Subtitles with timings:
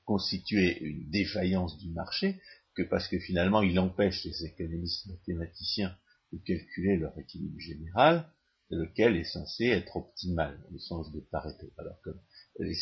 [0.06, 2.40] constituer une défaillance du marché,
[2.84, 5.96] parce que finalement il empêche les économistes mathématiciens
[6.32, 8.26] de calculer leur équilibre général,
[8.70, 11.72] lequel est censé être optimal, le sens de Pareto.
[11.78, 12.12] Alors que
[12.60, 12.78] les,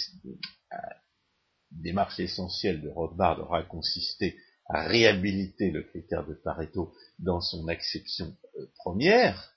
[0.74, 0.78] euh,
[1.72, 4.38] démarche essentielle de Rothbard aura consisté
[4.70, 9.54] à réhabiliter le critère de Pareto dans son acception euh, première,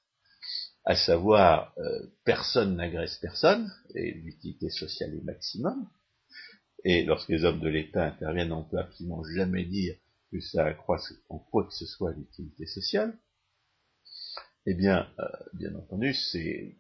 [0.85, 5.89] à savoir euh, personne n'agresse personne, et l'utilité sociale est maximum.
[6.85, 9.97] Et lorsque les hommes de l'État interviennent, on peut absolument jamais dire
[10.31, 13.19] que ça accroisse en quoi que ce soit l'utilité sociale.
[14.67, 15.25] Eh bien, euh,
[15.55, 16.77] bien entendu, c'est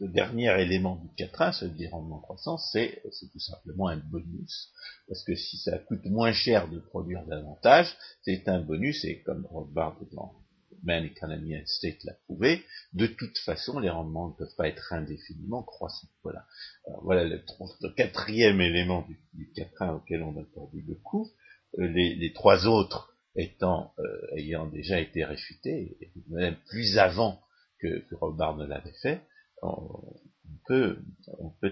[0.00, 3.00] le dernier élément du 4 ce rendement croissant, c'est
[3.32, 4.72] tout simplement un bonus.
[5.06, 9.46] Parce que si ça coûte moins cher de produire davantage, c'est un bonus, et comme
[9.46, 10.34] Rothbard dans
[10.82, 14.92] Man Economy and State l'a prouvé, de toute façon, les rendements ne peuvent pas être
[14.92, 16.08] indéfiniment croissants.
[16.22, 16.44] Voilà.
[17.02, 17.40] voilà le,
[17.94, 21.30] quatrième élément du, du 4 auquel on a perdu le coup.
[21.78, 25.98] Euh, les, trois autres étant euh, ayant déjà été réfutés,
[26.28, 27.40] même plus avant
[27.80, 29.22] que, que ne l'avait fait,
[29.62, 30.14] on,
[30.66, 30.98] peut,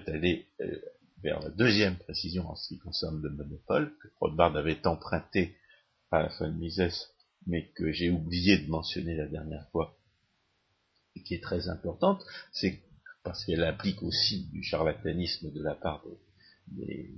[0.07, 0.81] aller euh,
[1.23, 5.57] vers la deuxième précision en ce qui concerne le monopole, que Rothbard avait emprunté
[6.11, 7.09] à la fin de Mises,
[7.47, 9.97] mais que j'ai oublié de mentionner la dernière fois,
[11.15, 12.81] et qui est très importante, c'est
[13.23, 16.05] parce qu'elle implique aussi du charlatanisme de la part
[16.67, 17.15] des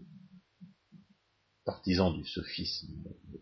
[1.65, 2.89] partisans du sophisme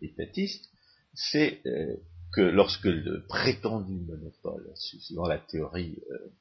[0.00, 0.70] étatiste,
[1.14, 1.96] c'est euh,
[2.32, 6.32] que lorsque le prétendu monopole, suivant la théorie euh,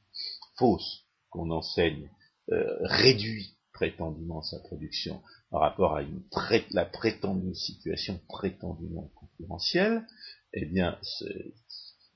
[0.58, 2.10] fausse qu'on enseigne,
[2.52, 6.24] euh, réduit prétendument sa production par rapport à une
[6.72, 10.06] la prétendue situation prétendument concurrentielle,
[10.54, 11.00] eh bien,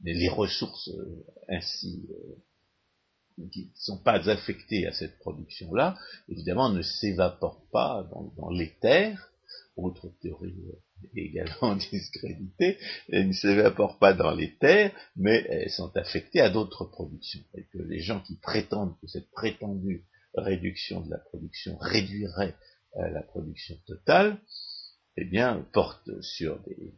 [0.04, 0.92] les ressources
[1.48, 2.06] ainsi
[3.52, 5.98] qui ne sont pas affectées à cette production-là,
[6.30, 9.32] évidemment, ne s'évaporent pas dans, dans l'éther,
[9.76, 10.56] autre théorie
[11.16, 12.78] également discréditées,
[13.10, 17.44] elles ne s'évaporent pas dans les terres, mais elles sont affectées à d'autres productions.
[17.56, 22.56] Et que les gens qui prétendent que cette prétendue réduction de la production réduirait
[22.98, 24.40] euh, la production totale,
[25.18, 26.94] eh bien, portent sur des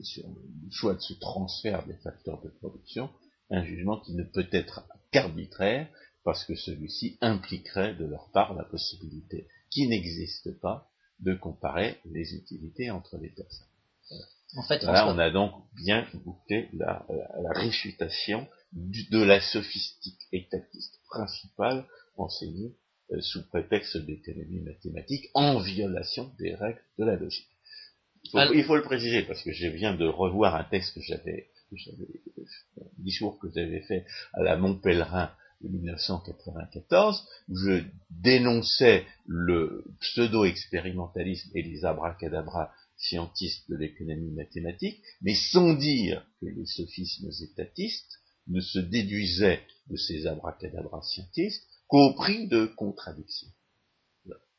[0.00, 3.10] sur le choix de ce transfert des facteurs de production,
[3.50, 5.88] un jugement qui ne peut être qu'arbitraire,
[6.24, 10.91] parce que celui-ci impliquerait de leur part la possibilité qui n'existe pas
[11.22, 13.66] de comparer les utilités entre les personnes.
[14.56, 17.06] En fait, Là, on a donc bien goûté la,
[17.54, 22.74] réfutation de la sophistique étatiste principale enseignée
[23.12, 27.48] euh, sous prétexte d'économie mathématique en violation des règles de la logique.
[28.24, 32.84] Il faut, le préciser parce que je viens de revoir un texte que j'avais, un
[32.98, 35.32] discours que j'avais fait à la Montpellerin
[35.68, 45.74] 1994, où je dénonçais le pseudo-expérimentalisme et les abracadabras scientistes de l'économie mathématique, mais sans
[45.74, 52.66] dire que les sophismes étatistes ne se déduisaient de ces abracadabras scientistes qu'au prix de
[52.66, 53.50] contradictions.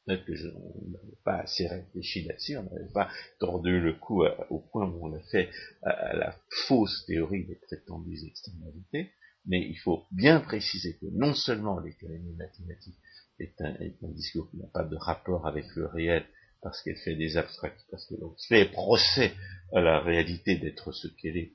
[0.05, 3.09] Peut-être que je n'avais pas assez réfléchi là-dessus, on n'avait pas
[3.39, 5.49] tordu le cou au point où on l'a fait
[5.81, 6.35] à, la
[6.67, 9.11] fausse théorie des prétendues externalités,
[9.45, 12.97] mais il faut bien préciser que non seulement l'économie mathématique
[13.39, 13.75] est un,
[14.09, 16.25] discours qui n'a pas de rapport avec le réel,
[16.61, 19.33] parce qu'elle fait des abstracts, parce qu'elle fait procès
[19.73, 21.53] à la réalité d'être ce qu'elle est,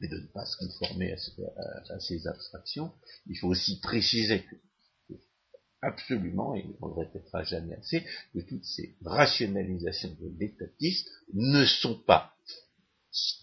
[0.00, 2.92] et de ne pas se conformer à, ces abstractions,
[3.26, 4.56] il faut aussi préciser que,
[5.82, 12.00] absolument, et on ne répétera jamais assez, que toutes ces rationalisations de l'étatisme ne sont
[12.02, 12.34] pas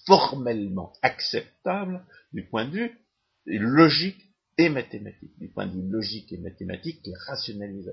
[0.07, 2.99] formellement acceptables du point de vue
[3.57, 5.31] logique et mathématique.
[5.39, 7.01] Du point de vue logique et mathématique,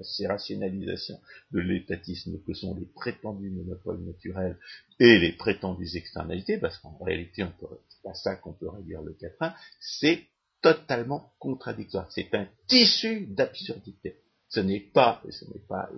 [0.02, 1.20] ces rationalisations
[1.52, 4.58] de l'étatisme que sont les prétendus monopoles naturels
[4.98, 7.44] et les prétendues externalités, parce qu'en réalité,
[7.88, 10.24] c'est pas ça qu'on peut réduire le 4 c'est
[10.60, 12.10] totalement contradictoire.
[12.10, 14.16] C'est un tissu d'absurdité.
[14.48, 15.88] Ce n'est pas, ce n'est pas,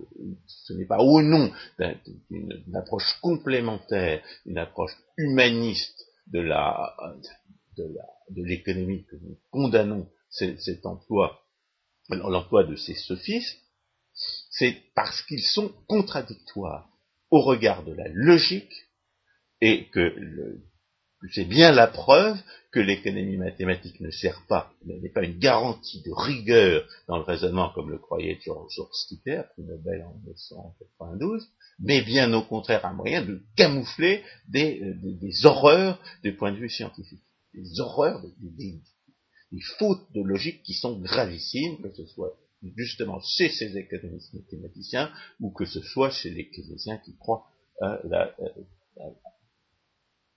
[0.47, 1.51] ce n'est pas au nom
[2.31, 6.95] d'une approche complémentaire, une approche humaniste de la,
[7.77, 11.41] de la, de l'économie que nous condamnons cet emploi,
[12.11, 13.59] l'emploi de ces sophistes,
[14.51, 16.89] c'est parce qu'ils sont contradictoires
[17.31, 18.73] au regard de la logique
[19.61, 20.15] et que
[21.33, 22.39] c'est bien la preuve
[22.71, 27.71] que l'économie mathématique ne sert pas, n'est pas une garantie de rigueur dans le raisonnement
[27.71, 31.49] comme le croyait George Stitter, prix Nobel en 1992,
[31.81, 36.59] mais bien au contraire un moyen de camoufler des, euh, des, horreurs du point de
[36.59, 37.23] vue scientifique,
[37.61, 38.81] des horreurs, des,
[39.53, 42.37] des fautes de logique qui sont gravissimes, que ce soit
[42.77, 47.47] justement chez ces économistes mathématiciens ou que ce soit chez les keynésiens qui croient
[47.81, 48.35] à la,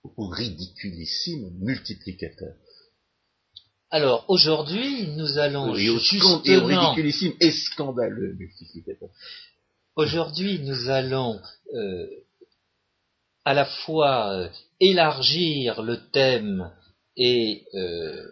[0.04, 2.54] au ridiculissime multiplicateur.
[3.90, 9.10] Alors aujourd'hui, nous allons justement, et ridiculissime et scandaleux multiplicateur.
[9.96, 11.40] Aujourd'hui, nous allons
[11.74, 12.06] euh,
[13.44, 14.48] à la fois euh,
[14.80, 16.72] élargir le thème
[17.16, 18.26] et euh,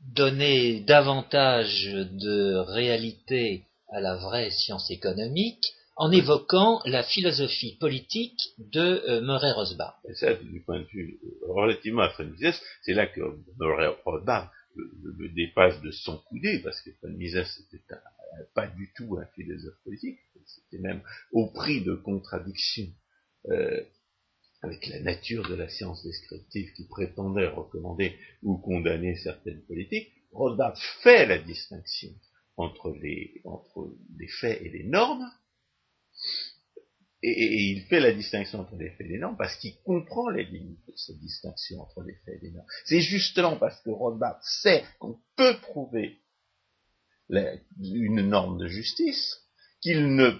[0.00, 5.64] donner davantage de réalité à la vraie science économique
[5.96, 9.94] en évoquant la philosophie politique de euh, Murray Rosbach.
[10.08, 13.20] Et ça, du point de vue euh, relativement à Mises, c'est là que
[13.58, 17.84] Murray Rosbach le, dépasse de son coudé, parce que Mises n'était
[18.54, 21.02] pas du tout un philosophe politique, c'était même
[21.32, 22.88] au prix de contradictions
[23.50, 23.82] euh,
[24.62, 30.78] avec la nature de la science descriptive qui prétendait recommander ou condamner certaines politiques, Rothbard
[31.02, 32.10] fait la distinction
[32.56, 35.28] entre les, entre les faits et les normes,
[37.24, 40.44] et, il fait la distinction entre les faits et les normes parce qu'il comprend les
[40.44, 42.66] limites de cette distinction entre les faits et les normes.
[42.84, 46.20] C'est justement parce que Rothbard sait qu'on peut prouver
[47.30, 49.40] une norme de justice
[49.80, 50.30] qu'il ne,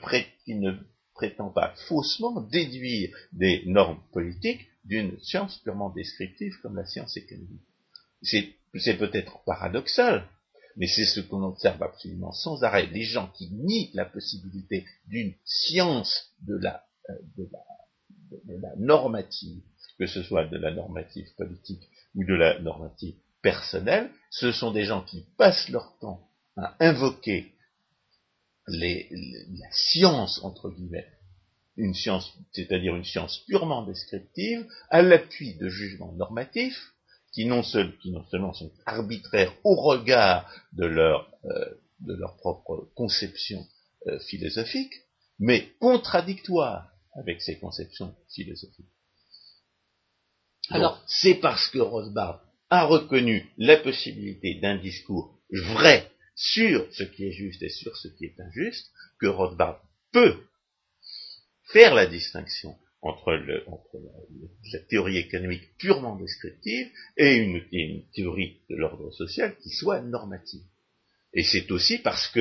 [0.48, 0.72] ne
[1.14, 7.62] prétend pas faussement déduire des normes politiques d'une science purement descriptive comme la science économique.
[8.22, 10.26] C'est peut-être paradoxal,
[10.76, 12.86] mais c'est ce qu'on observe absolument sans arrêt.
[12.86, 17.64] Les gens qui nient la possibilité d'une science de la, euh, de la,
[18.44, 19.62] de la normative,
[19.98, 24.84] que ce soit de la normative politique ou de la normative personnelle, ce sont des
[24.84, 27.51] gens qui passent leur temps à invoquer
[28.66, 31.06] la science, entre guillemets,
[31.76, 36.92] une science, c'est-à-dire une science purement descriptive, à l'appui de jugements normatifs,
[37.32, 41.64] qui non, seulement sont arbitraires au regard de leur, euh,
[42.00, 43.66] de leur propre conception
[44.06, 44.92] euh, philosophique,
[45.38, 48.86] mais contradictoires avec ces conceptions philosophiques.
[50.70, 57.26] Alors, c'est parce que Rothbard a reconnu la possibilité d'un discours vrai sur ce qui
[57.26, 60.36] est juste et sur ce qui est injuste, que Rothbard peut
[61.72, 69.56] faire la distinction entre, la, théorie économique purement descriptive et une, théorie de l'ordre social
[69.58, 70.62] qui soit normative.
[71.34, 72.32] Et c'est aussi parce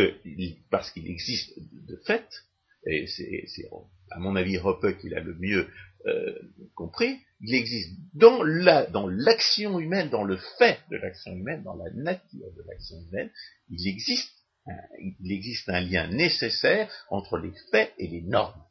[0.69, 2.27] parce qu'il existe de fait,
[2.86, 3.69] et c'est
[4.12, 5.67] à mon avis Hoppe qui l'a le mieux
[6.05, 6.39] euh,
[6.75, 11.75] compris, il existe dans la dans l'action humaine, dans le fait de l'action humaine, dans
[11.75, 13.29] la nature de l'action humaine,
[13.70, 14.31] il existe
[14.67, 18.62] un, il existe un lien nécessaire entre les faits et les normes.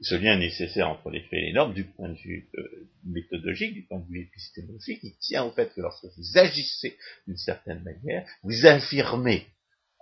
[0.00, 3.74] Ce lien nécessaire entre les faits et les normes du point de vue euh, méthodologique,
[3.74, 6.96] du point de vue épistémologique, il tient au fait que lorsque vous agissez
[7.26, 9.46] d'une certaine manière, vous affirmez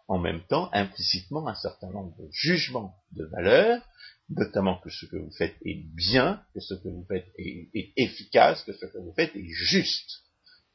[0.09, 3.83] en même temps implicitement un certain nombre de jugements de valeur,
[4.29, 8.63] notamment que ce que vous faites est bien, que ce que vous faites est, efficace,
[8.65, 10.23] que ce que vous faites est juste.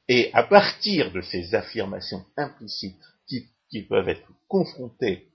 [0.08, 5.30] Et à partir de ces affirmations implicites qui, peuvent être confrontées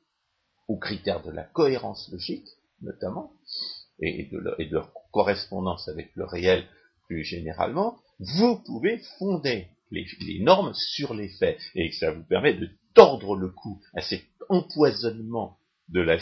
[0.68, 2.46] aux critères de la cohérence logique,
[2.82, 3.32] notamment,
[4.00, 4.38] et de,
[4.70, 6.66] leur, correspondance avec le réel
[7.06, 10.06] plus généralement, vous pouvez fonder les,
[10.40, 15.58] normes sur les faits, et ça vous permet de tordre le cou à cet empoisonnement
[15.88, 16.18] de la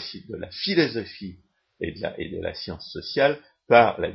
[0.51, 1.39] philosophie
[1.79, 4.09] et de la, et de la, science sociale par la,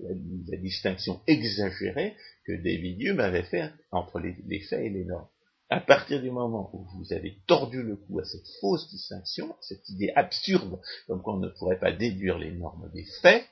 [0.00, 5.28] la, distinction exagérée que David Hume avait faite entre les, faits et les normes.
[5.68, 9.88] À partir du moment où vous avez tordu le cou à cette fausse distinction, cette
[9.88, 13.44] idée absurde, comme qu'on ne pourrait pas déduire les normes des faits,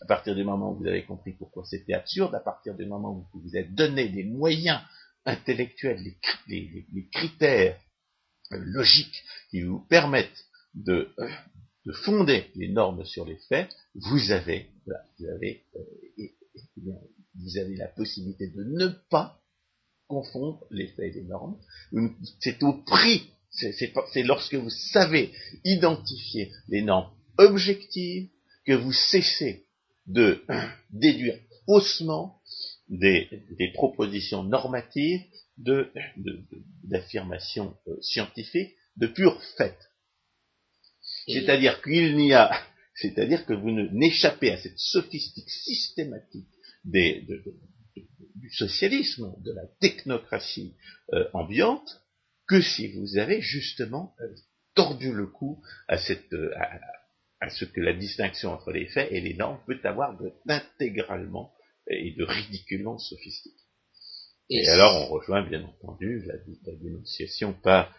[0.00, 3.10] à partir du moment où vous avez compris pourquoi c'était absurde, à partir du moment
[3.10, 4.80] où vous vous êtes donné des moyens
[5.26, 6.00] intellectuels,
[6.48, 7.78] les, critères
[8.52, 10.44] euh, logiques qui vous permettent
[10.74, 11.14] de,
[11.86, 14.66] de, fonder les normes sur les faits, vous avez,
[15.18, 16.92] vous avez, euh,
[17.34, 19.40] vous avez la possibilité de ne pas
[20.06, 21.58] confondre les faits et les normes.
[22.40, 25.32] C'est au prix, c'est lorsque vous savez
[25.64, 28.28] identifier les normes objectives
[28.64, 29.66] que vous cessez
[30.06, 30.44] de
[30.90, 32.40] déduire faussement
[32.88, 33.28] des,
[33.74, 35.22] propositions normatives
[36.84, 39.76] d'affirmations euh, scientifiques de pur fait.
[41.26, 42.50] C'est-à-dire qu'il n'y a,
[42.94, 46.48] c'est-à-dire que vous n'échappez à cette sophistique systématique
[46.84, 47.26] des,
[48.34, 50.74] du socialisme, de la technocratie
[51.12, 52.02] euh, ambiante,
[52.46, 54.28] que si vous avez justement euh,
[54.74, 56.34] tordu le cou à cette,
[57.40, 61.52] à ce que la distinction entre les faits et les normes peut avoir d'intégralement
[61.88, 63.64] et de ridiculement sophistiqué.
[64.50, 66.34] Et, alors on rejoint bien entendu la,
[66.76, 67.94] dénonciation par,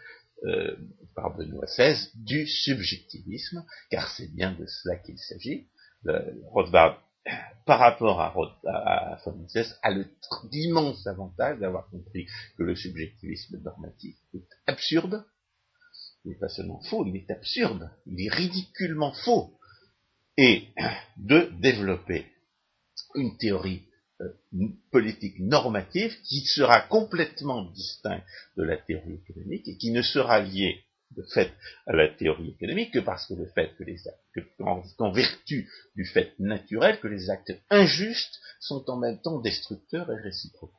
[1.15, 5.67] par Benoît XVI du subjectivisme, car c'est bien de cela qu'il s'agit.
[6.51, 7.01] Rothbard,
[7.65, 8.33] par rapport à,
[8.67, 9.17] à,
[9.81, 9.89] a
[10.51, 12.27] l'immense avantage d'avoir compris
[12.57, 15.25] que le subjectivisme normatif est absurde,
[16.23, 19.57] il n'est pas seulement faux, il est absurde, il est ridiculement faux,
[20.37, 20.67] et
[21.17, 22.25] de développer
[23.15, 23.87] une théorie
[24.91, 28.25] politique normative qui sera complètement distincte
[28.57, 31.53] de la théorie économique et qui ne sera liée de fait
[31.85, 34.47] à la théorie économique que parce que le fait que les actes,
[34.97, 40.21] qu'en vertu du fait naturel, que les actes injustes sont en même temps destructeurs et
[40.21, 40.71] réciproques.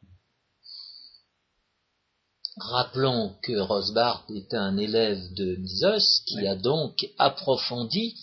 [2.59, 8.19] Rappelons que Rosbart est un élève de Mises qui a donc approfondi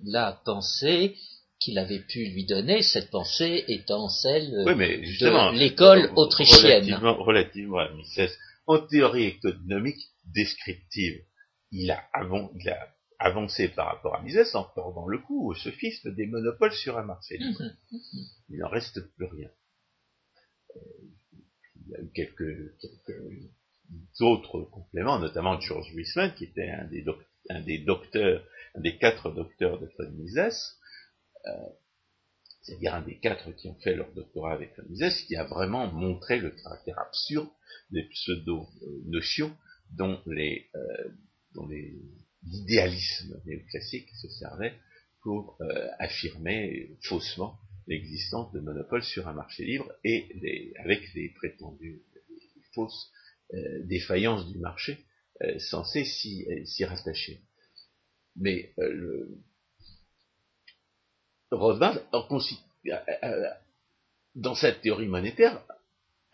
[0.00, 1.16] la pensée
[1.60, 6.84] qu'il avait pu lui donner, cette pensée étant celle de l'école autrichienne.
[6.84, 11.20] Relativement, relativement à Mises, en théorie économique descriptive,
[11.72, 12.02] il a,
[13.18, 17.04] avancé par rapport à Mises en tordant le cou au sophisme des monopoles sur un
[17.04, 17.62] marché libre.
[17.62, 18.24] Mhm, mhm.
[18.50, 19.50] Il n'en reste plus rien.
[20.76, 20.80] Euh,
[21.76, 23.22] il y a eu quelques, quelques
[24.20, 27.04] d'autres compléments, notamment George Wiseman, qui était un des,
[27.50, 30.78] un des docteurs, un des quatre docteurs de von Mises, euh,
[32.62, 35.90] c'est-à-dire un des quatre qui ont fait leur doctorat avec von Mises, qui a vraiment
[35.92, 37.48] montré le caractère absurde
[37.90, 39.56] des pseudo-notions
[39.90, 41.08] dont les, euh,
[41.54, 41.68] dont
[42.42, 44.74] l'idéalisme néoclassique se servait
[45.22, 51.30] pour euh, affirmer faussement l'existence de monopoles sur un marché libre et les, avec les
[51.30, 52.02] prétendues
[52.74, 53.10] fausses
[53.54, 54.98] euh, défaillance du marché
[55.42, 57.40] euh, censé euh, s'y rattacher.
[58.36, 59.38] Mais le
[61.50, 61.98] Rothbard,
[64.34, 65.62] dans cette théorie monétaire,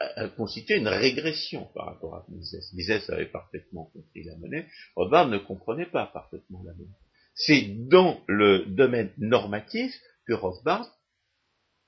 [0.00, 2.72] a constitué une régression par rapport à Mises.
[2.74, 4.66] Mises avait parfaitement compris la monnaie,
[4.96, 6.98] Rothbard ne comprenait pas parfaitement la monnaie.
[7.34, 9.92] C'est dans le domaine normatif
[10.26, 10.88] que Rothbard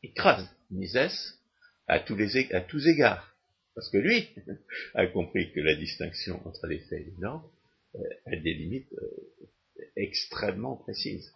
[0.03, 1.39] écrase Mises
[1.89, 3.33] à tous, les, à tous égards.
[3.75, 4.29] Parce que lui
[4.95, 7.49] a compris que la distinction entre les faits et les normes
[7.95, 11.33] euh, a des limites euh, extrêmement précises.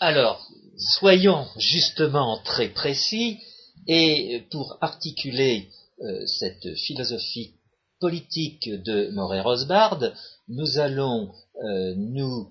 [0.00, 3.38] Alors, soyons justement très précis,
[3.86, 5.68] et pour articuler
[6.00, 7.52] euh, cette philosophie
[8.00, 10.00] politique de Moret Rosbard,
[10.48, 11.32] nous allons
[11.96, 12.48] nous,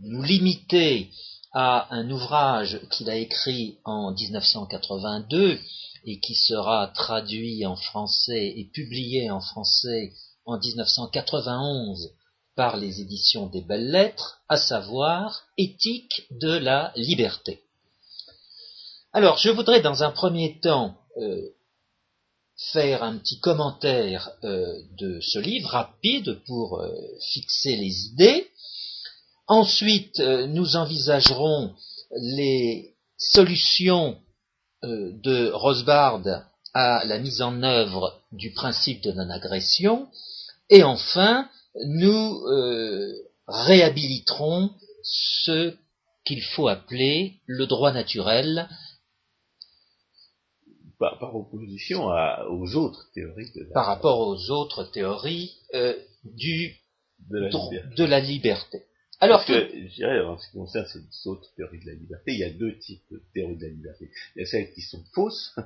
[0.00, 1.10] nous limiter
[1.52, 5.58] à un ouvrage qu'il a écrit en 1982
[6.04, 10.12] et qui sera traduit en français et publié en français
[10.44, 12.12] en 1991
[12.58, 17.62] par les éditions des Belles Lettres, à savoir Éthique de la liberté.
[19.12, 21.50] Alors, je voudrais dans un premier temps euh,
[22.72, 26.92] faire un petit commentaire euh, de ce livre rapide pour euh,
[27.32, 28.48] fixer les idées.
[29.46, 31.76] Ensuite, nous envisagerons
[32.10, 34.18] les solutions
[34.82, 36.22] de Rosbard
[36.74, 40.08] à la mise en œuvre du principe de non-agression,
[40.70, 41.48] et enfin,
[41.86, 43.12] nous euh,
[43.46, 44.70] réhabiliterons
[45.02, 45.74] ce
[46.24, 48.68] qu'il faut appeler le droit naturel.
[50.98, 52.06] Par, opposition
[52.50, 55.94] aux autres théories de Par rapport aux autres théories euh,
[56.24, 56.74] du,
[57.30, 57.50] de la,
[57.96, 58.82] de la liberté.
[59.20, 62.38] Alors que, je dirais, en ce qui concerne ces autres théories de la liberté, il
[62.38, 64.10] y a deux types de théories de la liberté.
[64.36, 65.52] Il y a celles qui sont fausses,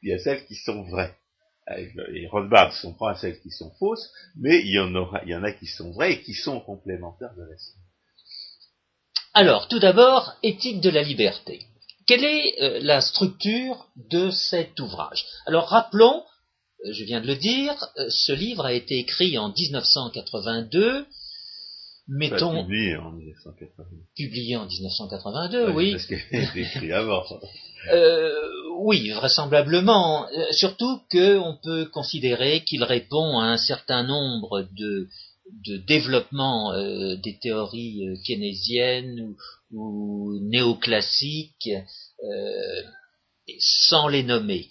[0.00, 1.16] puis il y a celles qui sont vraies.
[1.78, 5.30] Et Rothbard s'en prend à celles qui sont fausses, mais il y en aura, il
[5.30, 7.82] y en a qui sont vraies et qui sont complémentaires de la sienne.
[9.34, 11.60] Alors, tout d'abord, éthique de la liberté.
[12.06, 15.24] Quelle est euh, la structure de cet ouvrage?
[15.46, 16.24] Alors, rappelons,
[16.84, 21.06] euh, je viens de le dire, euh, ce livre a été écrit en 1982
[22.08, 22.64] mettons.
[22.64, 24.02] publié en 1982.
[24.16, 25.92] Publié en 1982, oui.
[25.92, 27.22] Parce qu'elle a été écrit avant.
[28.82, 30.26] Oui, vraisemblablement.
[30.28, 35.08] Euh, surtout qu'on peut considérer qu'il répond à un certain nombre de,
[35.66, 39.36] de développements euh, des théories euh, keynésiennes ou,
[39.72, 41.70] ou néoclassiques,
[42.24, 42.82] euh,
[43.58, 44.68] sans les nommer.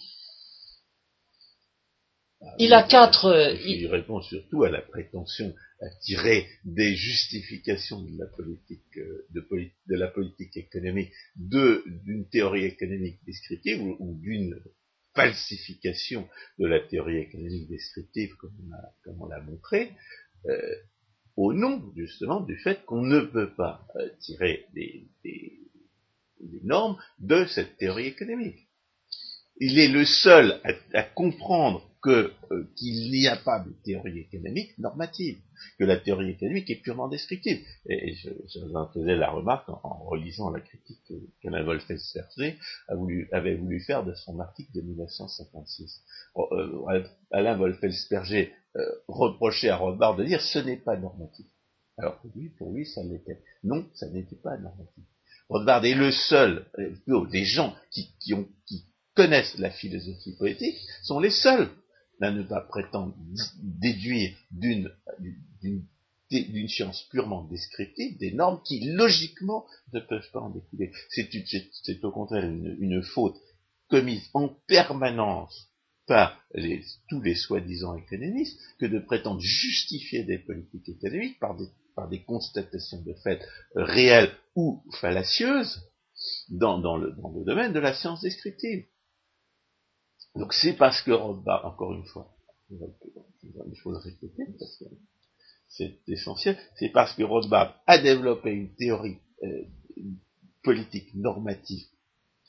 [2.42, 3.54] Ah il a quatre.
[3.64, 9.26] Il, il répond surtout à la prétention à tirer des justifications de la politique, euh,
[9.30, 14.60] de, la politique économique, d'une théorie économique descriptive ou, d'une
[15.14, 19.92] falsification de la théorie économique descriptive, comme on, l'a montré,
[20.46, 20.74] euh,
[21.36, 25.58] au nom justement du fait qu'on ne peut pas euh, tirer des, des,
[26.62, 28.68] normes de cette théorie économique.
[29.56, 30.60] Il est le seul
[30.94, 35.38] à comprendre que euh, qu'il n'y a pas de théorie économique normative,
[35.78, 37.60] que la théorie économique est purement descriptive.
[37.86, 41.00] Et je, je en faisais la remarque en, relisant la critique
[41.42, 42.56] qu'Alain Wolfelsberger
[43.32, 46.02] avait voulu faire de son article de 1956.
[46.36, 51.46] Euh, Alain Wolfelsberger euh, reprochait à Rothbard de dire ce n'est pas normatif.
[51.98, 53.42] Alors lui, pour lui, ça l'était.
[53.62, 55.04] Non, ça n'était pas normatif.
[55.48, 60.78] Rothbard est le seul, euh, des gens qui, qui, ont, qui connaissent la philosophie politique,
[61.02, 61.68] sont les seuls
[62.28, 63.16] ne pas prétendre
[63.62, 64.90] déduire d'une
[66.68, 70.92] science purement descriptive des normes qui logiquement ne peuvent pas en découler.
[71.08, 73.36] C'est au contraire une, faute
[73.88, 75.68] commise en permanence
[76.06, 76.38] par
[77.08, 81.56] tous les soi-disant économistes que de prétendre justifier des politiques économiques par
[82.08, 83.40] des, constatations de fait
[83.74, 85.82] réelles ou fallacieuses
[86.50, 88.84] dans le domaine de la science descriptive.
[90.36, 92.34] Donc c'est parce que Rothbard, encore une fois,
[92.70, 94.84] il faut le répéter parce que
[95.68, 99.64] c'est essentiel, c'est parce que Rothbard a développé une théorie euh,
[100.62, 101.86] politique normative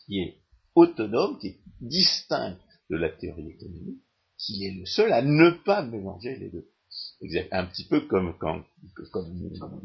[0.05, 0.37] qui est
[0.75, 4.01] autonome, qui est distincte de la théorie économique,
[4.37, 6.69] qu'il est le seul à ne pas mélanger les deux.
[7.51, 8.63] Un petit peu comme quand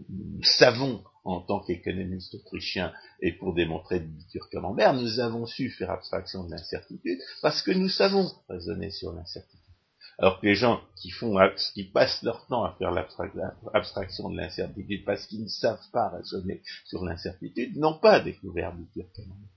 [0.09, 5.91] nous savons en tant qu'économiste autrichien et pour démontrer le camembert, nous avons su faire
[5.91, 9.61] abstraction de l'incertitude parce que nous savons raisonner sur l'incertitude.
[10.19, 11.37] Alors que les gens qui font,
[11.75, 16.63] qui passent leur temps à faire l'abstraction de l'incertitude parce qu'ils ne savent pas raisonner
[16.87, 19.51] sur l'incertitude, n'ont pas découvert le camembert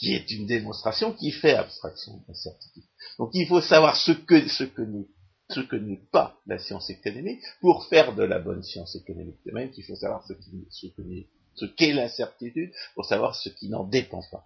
[0.00, 2.84] qui est une démonstration qui fait abstraction de l'incertitude.
[3.18, 5.08] Donc il faut savoir ce que, ce que nous
[5.52, 9.38] ce que n'est pas la science économique pour faire de la bonne science économique.
[9.46, 10.32] De même qu'il faut savoir ce
[11.66, 14.44] qu'est ce l'incertitude pour savoir ce qui n'en dépend pas.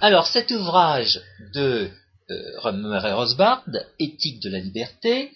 [0.00, 1.20] Alors cet ouvrage
[1.54, 1.90] de
[2.30, 3.64] euh, et Rosbard,
[3.98, 5.32] Éthique de la liberté,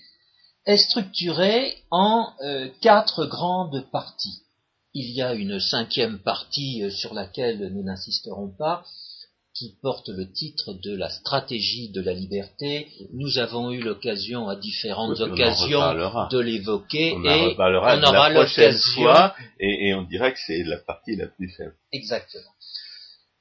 [0.67, 4.43] est structuré en euh, quatre grandes parties.
[4.95, 8.85] Il y a une cinquième partie euh, sur laquelle nous n'insisterons pas,
[9.63, 12.89] qui porte le titre de la stratégie de la liberté.
[13.13, 15.79] Nous avons eu l'occasion à différentes occasions
[16.31, 21.29] de l'évoquer et on aura l'occasion et, et on dirait que c'est la partie la
[21.29, 21.77] plus faible.
[21.93, 22.51] Exactement.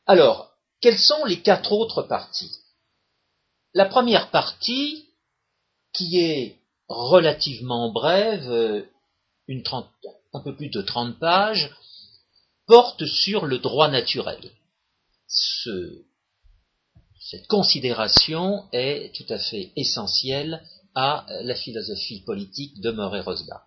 [0.06, 2.52] Alors, quelles sont les quatre autres parties?
[3.74, 5.08] La première partie,
[5.92, 6.58] qui est
[6.88, 8.84] relativement brève, euh,
[9.48, 9.64] une
[10.34, 11.72] un peu plus de 30 pages,
[12.68, 14.52] porte sur le droit naturel
[17.22, 20.62] cette considération est tout à fait essentielle
[20.96, 23.62] à la philosophie politique de Murray Rosbach.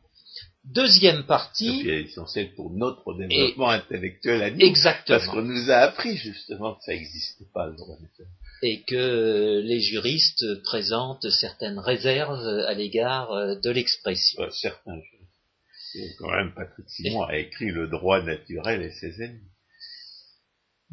[0.65, 1.89] Deuxième partie.
[1.89, 4.61] Et essentielle pour notre développement intellectuel à nous.
[4.61, 5.19] Exactement.
[5.19, 8.29] Parce qu'on nous a appris justement que ça n'existait pas le droit naturel.
[8.63, 14.43] Et que les juristes présentent certaines réserves à l'égard de l'expression.
[14.51, 16.17] certains juristes.
[16.19, 19.54] quand même, Patrick Simon a écrit Le droit naturel et ses ennemis.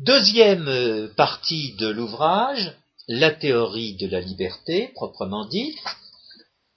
[0.04, 2.76] Deuxième euh, partie de l'ouvrage,
[3.08, 5.78] la théorie de la liberté, proprement dite.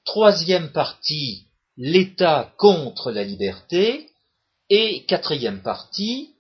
[0.05, 1.47] Troisième partie,
[1.79, 4.11] l'État contre la liberté.
[4.69, 6.35] Et quatrième partie,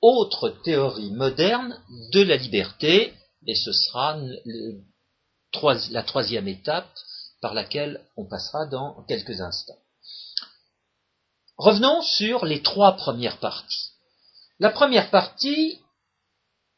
[0.00, 1.80] autre théorie moderne
[2.12, 3.14] de la liberté,
[3.46, 4.18] et ce sera
[5.92, 6.90] la troisième étape
[7.42, 9.78] par laquelle on passera dans quelques instants.
[11.58, 13.92] revenons sur les trois premières parties.
[14.58, 15.78] La première partie,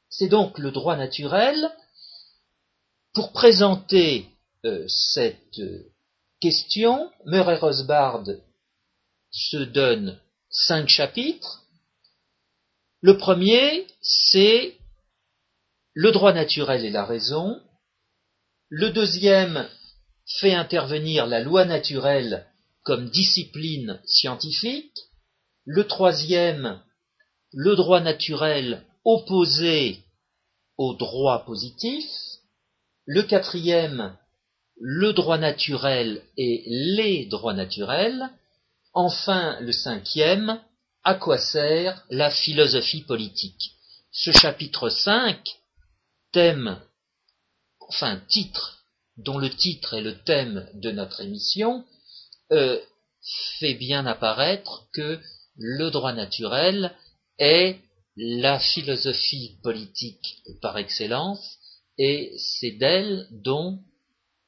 [0.09, 1.71] c'est donc le droit naturel.
[3.13, 4.29] Pour présenter
[4.65, 5.61] euh, cette
[6.41, 8.25] question, Murray Rosbard
[9.31, 11.65] se donne cinq chapitres.
[13.01, 14.77] Le premier, c'est
[15.95, 17.61] le droit naturel et la raison.
[18.69, 19.69] Le deuxième
[20.41, 22.47] fait intervenir la loi naturelle
[22.83, 24.99] comme discipline scientifique.
[25.65, 26.83] Le troisième,
[27.53, 30.01] le droit naturel opposé
[30.77, 32.05] au droit positif.
[33.07, 34.17] Le quatrième,
[34.79, 38.29] le droit naturel et les droits naturels.
[38.93, 40.61] Enfin, le cinquième,
[41.05, 43.73] à quoi sert la philosophie politique?
[44.11, 45.39] Ce chapitre 5
[46.33, 46.81] thème,
[47.89, 48.85] enfin titre,
[49.19, 51.85] dont le titre est le thème de notre émission,
[52.51, 52.81] euh,
[53.61, 55.21] fait bien apparaître que
[55.57, 56.93] le droit naturel
[57.39, 57.79] est
[58.17, 61.59] la philosophie politique par excellence,
[61.99, 63.81] et c'est d'elle dont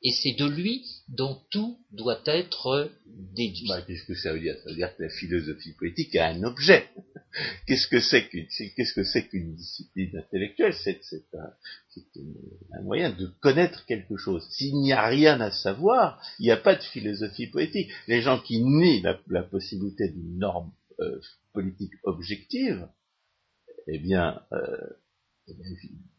[0.02, 3.66] et c'est de lui dont tout doit être déduit.
[3.68, 4.56] Bah, qu'est-ce que ça veut dire?
[4.62, 6.88] Ça veut dire que la philosophie politique a un objet.
[7.66, 10.74] qu'est-ce que c'est qu'une, qu'est-ce que discipline intellectuelle?
[10.74, 11.00] C'est,
[11.34, 14.46] un, moyen de connaître quelque chose.
[14.50, 17.90] S'il n'y a rien à savoir, il n'y a pas de philosophie politique.
[18.06, 21.20] Les gens qui nient la, possibilité d'une norme euh,
[21.52, 22.86] politique objective,
[23.88, 24.76] eh bien, euh,
[25.48, 25.56] ils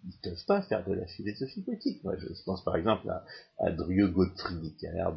[0.06, 2.04] ne peuvent pas faire de la philosophie politique.
[2.04, 3.26] Moi, je pense par exemple à,
[3.60, 4.12] à Drieu
[4.78, 5.16] qui a l'air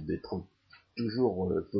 [0.00, 0.46] d'être
[0.96, 1.70] toujours euh,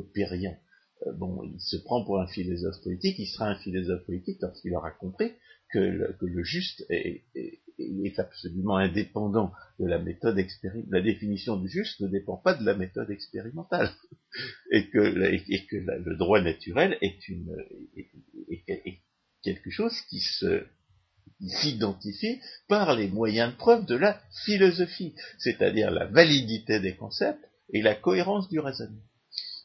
[1.06, 4.74] euh, bon, il se prend pour un philosophe politique, il sera un philosophe politique lorsqu'il
[4.74, 5.32] aura compris
[5.72, 7.24] que le, juste est,
[8.18, 10.90] absolument indépendant de la méthode expérimentale.
[10.90, 13.90] La définition du juste ne dépend pas de la méthode expérimentale.
[14.70, 17.54] et que, le droit naturel est, une,
[19.46, 20.66] quelque chose qui se
[21.60, 27.82] s'identifie par les moyens de preuve de la philosophie, c'est-à-dire la validité des concepts et
[27.82, 29.02] la cohérence du raisonnement.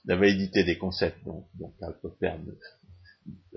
[0.05, 1.47] La validité des concepts dont,
[1.79, 2.33] Karl Popper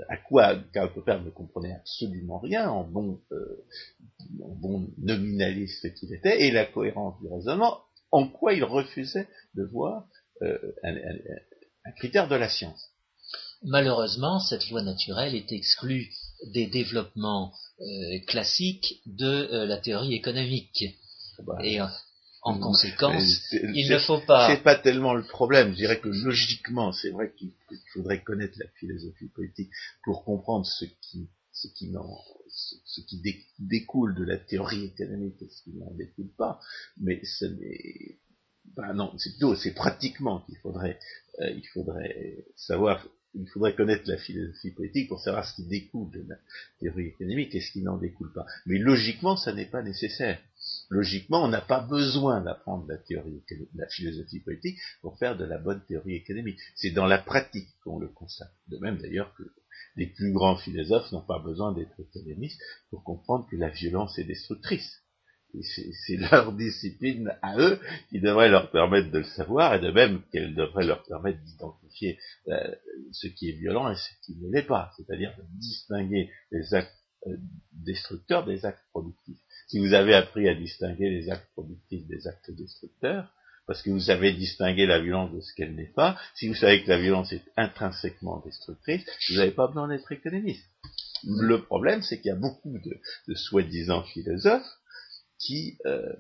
[0.08, 3.64] à quoi Karl Popper ne comprenait absolument rien en bon, euh,
[4.30, 10.06] bon nominaliste qu'il était, et la cohérence du raisonnement, en quoi il refusait de voir
[10.42, 12.93] euh, un critère de la science.
[13.64, 16.11] Malheureusement, cette loi naturelle est exclue
[16.53, 17.85] des développements euh,
[18.27, 20.85] classiques de euh, la théorie économique.
[21.46, 21.81] Bah, et
[22.42, 24.55] en conséquence, il ne faut pas.
[24.55, 25.70] C'est pas tellement le problème.
[25.70, 27.53] Je dirais que logiquement, c'est vrai qu'il
[27.94, 29.70] faudrait connaître la philosophie politique
[30.05, 31.90] pour comprendre ce qui, ce qui,
[32.85, 33.22] ce qui
[33.59, 36.61] découle de la théorie économique et ce qui n'en découle pas.
[37.00, 38.18] Mais ce n'est,
[38.77, 40.98] bah non, c'est plutôt, c'est pratiquement qu'il faudrait,
[41.40, 46.10] euh, il faudrait savoir il faudrait connaître la philosophie politique pour savoir ce qui découle
[46.10, 46.36] de la
[46.80, 48.46] théorie économique et ce qui n'en découle pas.
[48.66, 50.40] Mais logiquement, ça n'est pas nécessaire.
[50.88, 53.42] Logiquement, on n'a pas besoin d'apprendre la théorie,
[53.74, 56.58] la philosophie politique pour faire de la bonne théorie économique.
[56.74, 58.52] C'est dans la pratique qu'on le constate.
[58.68, 59.42] De même d'ailleurs que
[59.96, 64.24] les plus grands philosophes n'ont pas besoin d'être économistes pour comprendre que la violence est
[64.24, 65.03] destructrice
[65.62, 70.22] c'est leur discipline à eux qui devrait leur permettre de le savoir, et de même
[70.32, 72.74] qu'elle devrait leur permettre d'identifier euh,
[73.12, 76.92] ce qui est violent et ce qui ne l'est pas, c'est-à-dire de distinguer les actes
[77.26, 77.36] euh,
[77.72, 79.38] destructeurs des actes productifs.
[79.68, 83.32] Si vous avez appris à distinguer les actes productifs des actes destructeurs,
[83.66, 86.82] parce que vous savez distinguer la violence de ce qu'elle n'est pas, si vous savez
[86.82, 90.68] que la violence est intrinsèquement destructrice, vous n'avez pas besoin d'être économiste.
[91.26, 94.78] Le problème, c'est qu'il y a beaucoup de, de soi-disant philosophes
[95.38, 96.14] qui euh,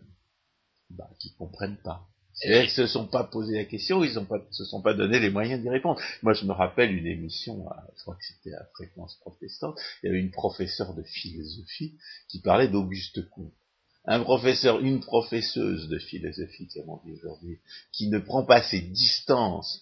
[0.90, 2.08] bah, qui comprennent pas.
[2.42, 5.30] Ils se sont pas posé la question, ils ont pas, se sont pas donné les
[5.30, 6.00] moyens d'y répondre.
[6.22, 7.64] Moi, je me rappelle une émission,
[7.96, 11.96] je crois que c'était à fréquence protestante, il y avait une professeure de philosophie
[12.28, 13.54] qui parlait d'Auguste Comte.
[14.04, 17.60] Un professeur, une professeuse de philosophie, comme on dit aujourd'hui,
[17.92, 19.80] qui ne prend pas ses distances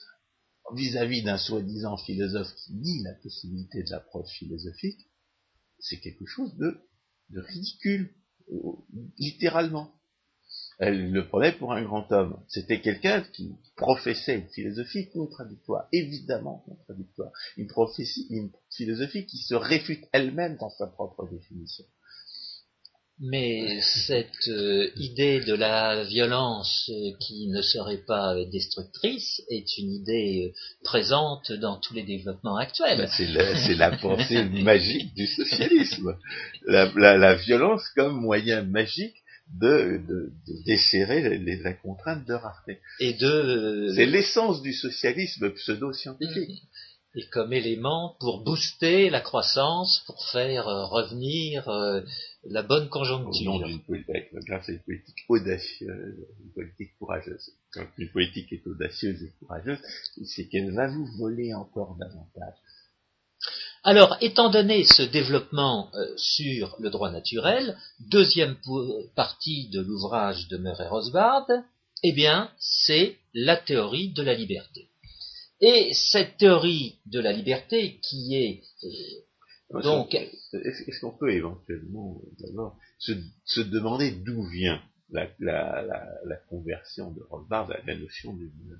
[0.74, 5.08] vis-à-vis d'un soi-disant philosophe qui nie la possibilité de l'approche philosophique,
[5.78, 6.80] c'est quelque chose de,
[7.30, 8.14] de ridicule
[9.18, 9.92] littéralement.
[10.78, 12.42] Elle le prenait pour un grand homme.
[12.48, 17.68] C'était quelqu'un qui professait une philosophie contradictoire, évidemment contradictoire, une,
[18.30, 21.84] une philosophie qui se réfute elle-même dans sa propre définition.
[23.24, 29.78] Mais cette euh, idée de la violence euh, qui ne serait pas euh, destructrice est
[29.78, 32.98] une idée présente dans tous les développements actuels.
[32.98, 36.16] Ben, c'est la, pensée magique du socialisme.
[36.66, 39.14] La, violence comme moyen magique
[39.60, 40.32] de, de,
[40.66, 42.80] desserrer les, la contrainte de rareté.
[42.98, 43.92] Et de.
[43.94, 46.64] C'est l'essence du socialisme pseudo-scientifique.
[47.14, 52.00] Et comme élément pour booster la croissance, pour faire euh, revenir euh,
[52.44, 53.54] la bonne conjoncture.
[53.54, 57.50] Au nom d'une politique, grâce à une politique audacieuse, une politique courageuse.
[57.72, 59.78] Quand une politique est audacieuse et courageuse,
[60.24, 62.54] c'est qu'elle va vous voler encore davantage.
[63.84, 68.56] Alors, étant donné ce développement euh, sur le droit naturel, deuxième
[69.16, 71.46] partie de l'ouvrage de Murray Rosbard,
[72.04, 74.88] eh bien, c'est la théorie de la liberté.
[75.62, 80.14] Et cette théorie de la liberté qui est euh, donc...
[80.14, 85.30] Est-ce qu'on peut éventuellement d'abord se, demander d'où vient la,
[86.48, 88.78] conversion de Rothbard à la notion d'une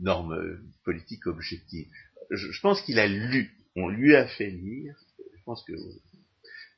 [0.00, 1.88] norme politique objective?
[2.30, 5.72] Je, pense qu'il a lu, on lui a fait lire, je pense que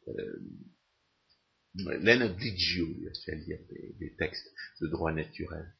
[0.08, 0.40] euh,
[1.74, 3.58] Leonard lui a fait lire
[3.98, 5.74] des textes de droit naturel.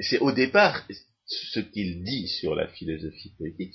[0.00, 0.86] C'est au départ
[1.28, 3.74] ce qu'il dit sur la philosophie politique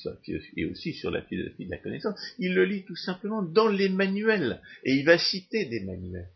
[0.58, 3.90] et aussi sur la philosophie de la connaissance, il le lit tout simplement dans les
[3.90, 6.30] manuels, et il va citer des manuels.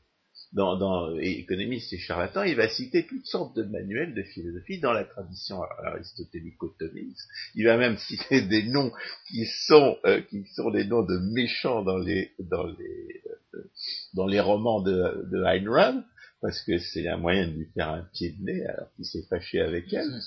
[0.54, 4.94] Dans, dans économiste et charlatan, il va citer toutes sortes de manuels de philosophie dans
[4.94, 7.28] la tradition aristotélico-thomiste.
[7.56, 8.94] Il va même citer des noms
[9.28, 13.22] qui sont euh, qui sont des noms de méchants dans les dans les
[13.56, 13.70] euh,
[14.14, 16.06] dans les romans de, de Ayn
[16.42, 19.26] parce que c'est un moyen de lui faire un pied de nez alors qu'il s'est
[19.30, 20.22] fâché avec elle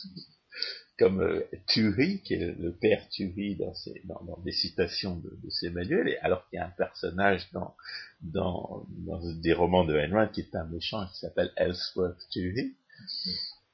[1.00, 3.72] comme euh, qui est le père Thury dans,
[4.44, 7.74] des citations de, ses manuels, alors qu'il y a un personnage dans,
[8.20, 12.74] des romans de Rand qui est un méchant qui s'appelle Ellsworth Thury.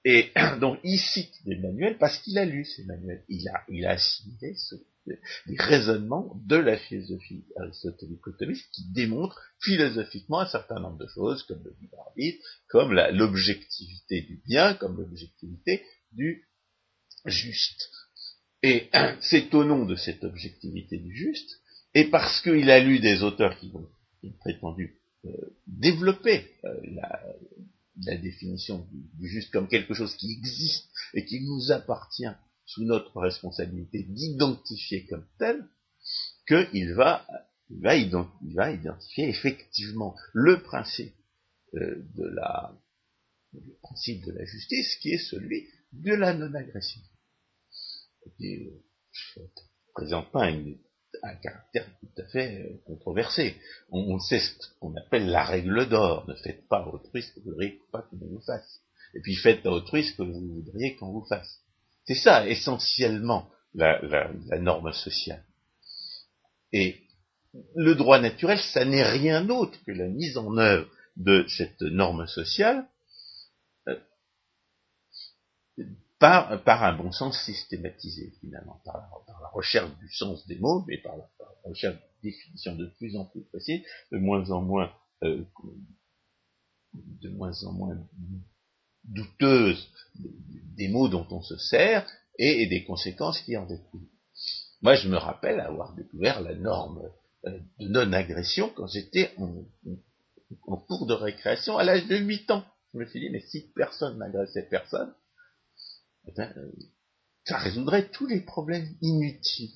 [0.04, 3.24] Et donc il cite des manuels parce qu'il a lu ces manuels.
[3.28, 4.54] Il a, il a assimilé
[5.46, 11.62] les raisonnements de la philosophie aristotélico-thomiste qui démontrent philosophiquement un certain nombre de choses, comme
[11.64, 16.46] le libre arbitre, comme l'objectivité du bien, comme l'objectivité du
[17.26, 17.90] juste.
[18.62, 18.88] Et
[19.20, 21.60] c'est au nom de cette objectivité du juste,
[21.94, 23.88] et parce qu'il a lu des auteurs qui ont,
[24.40, 25.30] prétendu euh,
[25.66, 26.80] développer euh,
[28.04, 28.86] la, définition
[29.18, 32.28] du, juste comme quelque chose qui existe et qui nous appartient
[32.66, 35.64] sous notre responsabilité d'identifier comme tel,
[36.48, 37.24] qu'il va,
[37.70, 41.14] il va, identifier effectivement le principe
[41.74, 42.76] euh, de la
[43.52, 47.00] le principe de la justice qui est celui de la non-agression
[48.36, 48.70] qui
[49.36, 49.42] ne
[49.94, 50.28] présente
[51.22, 53.56] un caractère tout à fait euh, controversé.
[53.90, 56.26] On, sait ce qu'on appelle la règle d'or.
[56.28, 58.80] Ne faites pas autrui ce que vous voudriez pas qu'on vous fasse.
[59.14, 61.60] Et puis faites à autrui ce que vous voudriez qu'on vous fasse.
[62.04, 65.44] C'est ça, essentiellement, la, la norme sociale.
[66.72, 67.00] Et
[67.74, 72.26] le droit naturel, ça n'est rien d'autre que la mise en œuvre de cette norme
[72.26, 72.86] sociale
[76.18, 80.98] par, par un bon sens systématisé, finalement, par la, recherche du sens des mots, mais
[80.98, 81.28] par la,
[81.64, 84.92] recherche de définition de plus en plus précise, de moins en moins,
[85.24, 85.44] euh,
[86.94, 87.98] de moins en moins
[89.04, 89.88] douteuse
[90.76, 92.06] des mots dont on se sert
[92.38, 94.08] et, des conséquences qui en découlent.
[94.82, 97.10] Moi, je me rappelle avoir découvert la norme
[97.46, 99.64] euh, de non-agression quand j'étais en,
[100.66, 102.64] en, cours de récréation à l'âge de 8 ans.
[102.92, 105.12] Je me suis dit, mais si personne n'agressait personne,
[106.34, 106.72] ben, euh,
[107.44, 109.74] ça résoudrait tous les problèmes inutiles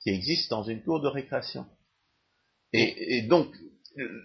[0.00, 1.66] qui existent dans une cour de récréation.
[2.72, 3.48] Et, donc,
[3.98, 4.22] euh,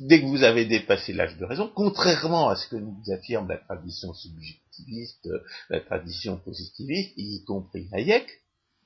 [0.00, 3.56] dès que vous avez dépassé l'âge de raison, contrairement à ce que nous affirme la
[3.56, 8.28] tradition subjectiviste, euh, la tradition positiviste, y compris Hayek,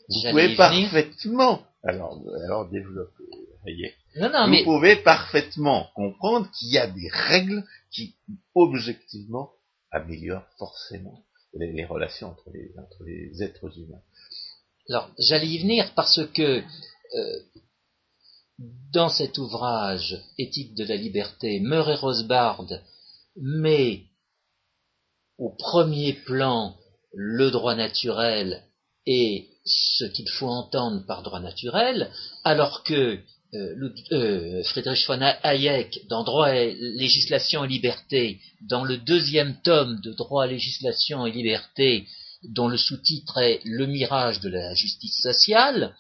[0.09, 3.25] vous pouvez parfaitement, alors, alors développer
[3.66, 8.14] Hayek, vous pouvez parfaitement comprendre qu'il y a des règles qui,
[8.55, 9.53] objectivement,
[9.90, 11.23] améliorent forcément
[11.55, 12.51] les, relations entre
[13.05, 14.03] les, êtres humains.
[14.88, 17.41] Alors, j'allais y venir parce que euh,
[18.93, 22.67] dans cet ouvrage Éthique de la liberté, Murray Rosbard
[23.37, 24.05] met
[25.38, 26.77] au premier plan
[27.12, 28.62] le droit naturel
[29.07, 32.11] et ce qu'il faut entendre par droit naturel,
[32.45, 33.19] alors que
[33.55, 40.12] euh, euh, Friedrich von Hayek dans Droit, législation et liberté, dans le deuxième tome de
[40.12, 42.07] Droit, législation et liberté,
[42.45, 45.95] dont le sous-titre est Le mirage de la justice sociale,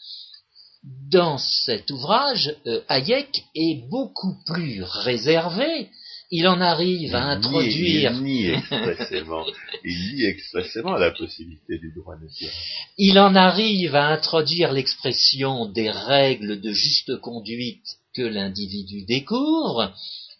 [1.10, 5.90] dans cet ouvrage, euh, Hayek est beaucoup plus réservé
[6.34, 8.10] il en arrive à introduire.
[8.10, 9.44] il nie expressément,
[9.84, 12.50] il nie expressément la possibilité du droit naturel.
[12.96, 19.92] Il en arrive à introduire l'expression des règles de juste conduite que l'individu découvre,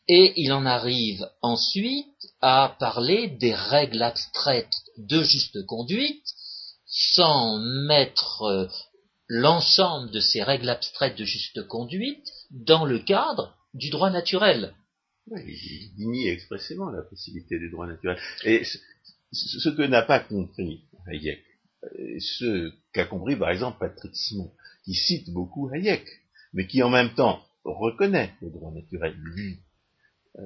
[0.09, 2.07] et il en arrive ensuite
[2.41, 6.25] à parler des règles abstraites de juste conduite,
[6.87, 8.67] sans mettre euh,
[9.29, 14.75] l'ensemble de ces règles abstraites de juste conduite dans le cadre du droit naturel.
[15.31, 18.19] Il nie expressément la possibilité du droit naturel.
[18.45, 18.65] Et
[19.33, 21.43] ce que n'a pas compris Hayek,
[22.19, 24.53] ce qu'a compris par exemple Patrick Simon,
[24.85, 26.07] qui cite beaucoup Hayek,
[26.53, 29.59] mais qui en même temps reconnaît le droit naturel, lui,
[30.39, 30.45] euh,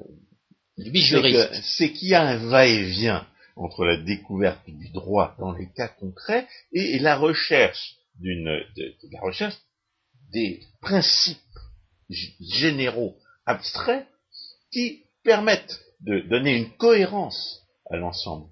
[1.62, 6.46] c'est qu'il y a un va-et-vient entre la découverte du droit dans les cas concrets
[6.72, 8.62] et, la recherche d'une
[9.10, 9.56] la recherche
[10.32, 11.38] des principes
[12.10, 14.06] généraux abstraits
[14.70, 18.50] qui permettent de donner une cohérence à l'ensemble.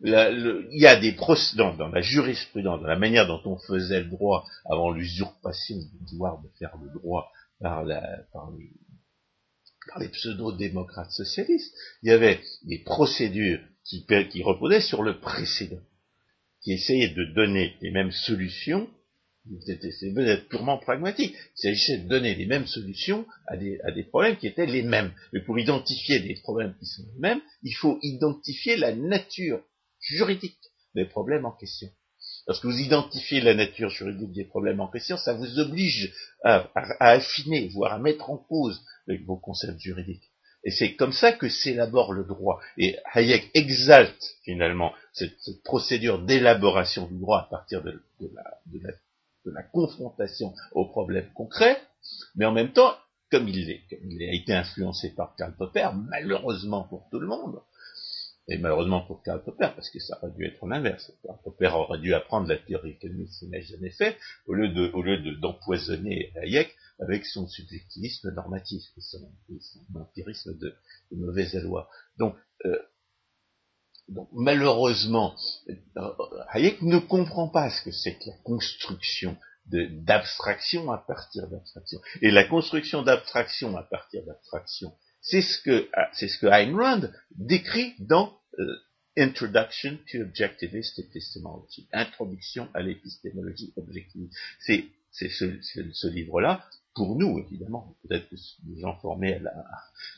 [0.00, 1.16] Il y a des
[1.56, 6.04] dans, dans, la jurisprudence, dans la manière dont on faisait le droit avant l'usurpation du
[6.08, 7.84] pouvoir de faire le droit par,
[9.98, 15.82] les, pseudo-démocrates socialistes, il y avait des procédures qui reposaient sur le précédent,
[16.62, 18.88] qui essayaient de donner les mêmes solutions
[19.66, 21.34] d'être purement pragmatique.
[21.34, 24.82] Il s'agissait de donner les mêmes solutions à des, à des, problèmes qui étaient les
[24.82, 25.12] mêmes.
[25.32, 29.62] Et pour identifier des problèmes qui sont les mêmes, il faut identifier la nature
[30.00, 30.58] juridique
[30.94, 31.88] des problèmes en question.
[32.46, 37.68] Lorsque vous identifiez la nature juridique des problèmes en question, ça vous oblige à, affiner,
[37.68, 38.82] voire à mettre en cause
[39.26, 40.30] vos concepts juridiques.
[40.64, 42.60] Et c'est comme ça que s'élabore le droit.
[42.78, 48.92] Et Hayek exalte finalement cette, procédure d'élaboration du droit à partir de, la,
[49.72, 51.78] confrontation aux problèmes concrets,
[52.36, 52.94] mais en même temps,
[53.30, 57.60] comme il, comme il a été influencé par Karl Popper, malheureusement pour tout le monde,
[58.48, 61.12] et malheureusement pour Karl Popper, parce que ça aurait dû être l'inverse.
[61.22, 64.90] Karl Popper aurait dû apprendre la théorie économique qu'il n'a jamais fait, au lieu de,
[64.94, 69.30] au lieu d'empoisonner Hayek avec son subjectivisme normatif, son,
[69.94, 70.74] empirisme de,
[71.12, 71.90] mauvaise loi.
[72.18, 72.34] Donc,
[72.64, 72.78] euh,
[74.08, 75.34] donc, malheureusement,
[75.68, 76.10] euh,
[76.52, 82.00] Hayek ne comprend pas ce que c'est que la construction d'abstraction à partir d'abstraction.
[82.22, 87.10] Et la construction d'abstraction à partir d'abstraction, c'est ce que c'est ce que Ayn Rand
[87.36, 88.76] décrit dans euh,
[89.18, 94.30] Introduction to Objectivist Epistemology, Introduction à l'épistémologie objective.
[94.60, 98.36] C'est ce, livre-là, pour nous évidemment, peut-être que
[98.68, 99.40] les gens formés à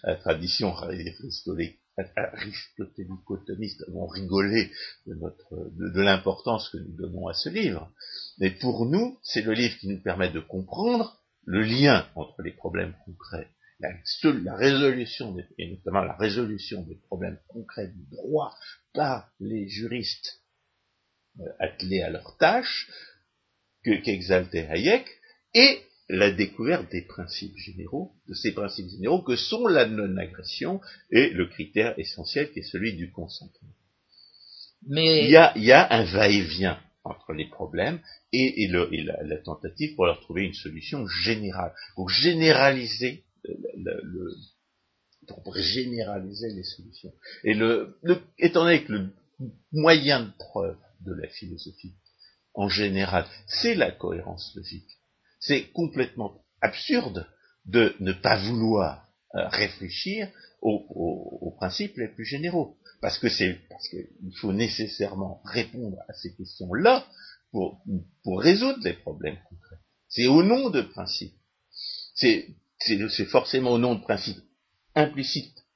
[0.04, 0.74] la, tradition
[2.16, 4.70] aristotélico-thomiste vont rigoler
[5.06, 7.90] de, de l'importance que nous donnons à ce livre,
[8.38, 12.52] mais pour nous, c'est le livre qui nous permet de comprendre le lien entre les
[12.52, 13.48] problèmes concrets
[13.80, 18.54] la, résolution, des, et notamment la résolution des problèmes concrets du droit
[18.92, 20.42] par les juristes
[21.40, 22.90] euh, attelés à leur tâche,
[23.82, 25.06] qu'exaltait Hayek,
[25.54, 31.30] et la découverte des principes généraux, de ces principes généraux que sont la non-agression et
[31.30, 33.74] le critère essentiel qui est celui du consentement.
[34.86, 35.24] Mais...
[35.24, 38.00] Il, y a, il y a un va-et-vient entre les problèmes
[38.32, 44.34] et, la, la, tentative pour leur trouver une solution générale, pour généraliser le,
[45.26, 47.12] pour généraliser les solutions.
[47.44, 47.96] Et le,
[48.38, 49.10] étant donné que le
[49.72, 51.94] moyen de preuve de la philosophie,
[52.54, 54.99] en général, c'est la cohérence logique,
[55.40, 57.26] c'est complètement absurde
[57.64, 60.28] de ne pas vouloir euh, réfléchir
[60.62, 62.76] aux, principes les plus généraux.
[63.00, 67.06] Parce que c'est parce qu'il faut nécessairement répondre à ces questions-là
[67.50, 67.82] pour,
[68.22, 69.80] pour résoudre les problèmes concrets.
[70.08, 71.34] C'est au nom de principes.
[72.14, 74.42] C'est c'est forcément au nom de principes
[74.94, 75.66] implicites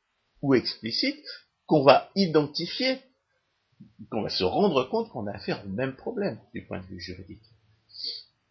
[0.43, 1.23] ou explicites
[1.67, 2.99] qu'on va identifier,
[4.11, 7.01] qu'on va se rendre compte qu'on a affaire au même problème du point de vue
[7.01, 7.43] juridique.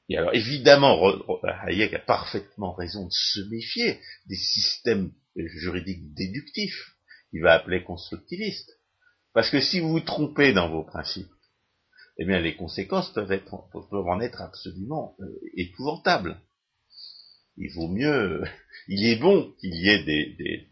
[0.10, 1.00] Et alors évidemment,
[1.66, 6.96] Hayek a parfaitement raison de se méfier des systèmes juridiques déductifs,
[7.32, 8.72] qu'il va appeler constructivistes.
[9.34, 11.32] Parce que si vous vous trompez dans vos principes,
[12.20, 13.42] eh bien les conséquences peuvent,
[13.92, 15.26] en être absolument euh,
[15.58, 16.38] épouvantables
[17.58, 18.44] il vaut mieux,
[18.88, 20.68] il est bon qu'il y ait des,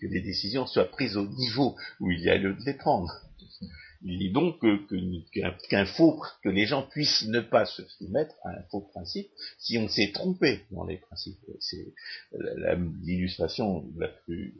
[0.00, 3.10] que les décisions soient prises au niveau où il y a lieu de les prendre.
[4.08, 8.62] Il bon que, qu'un faux, que les gens puissent ne pas se soumettre à un
[8.70, 9.28] faux principe
[9.58, 11.38] si on s'est trompé dans les principes.
[11.60, 11.92] C'est
[13.02, 14.54] l'illustration la, plus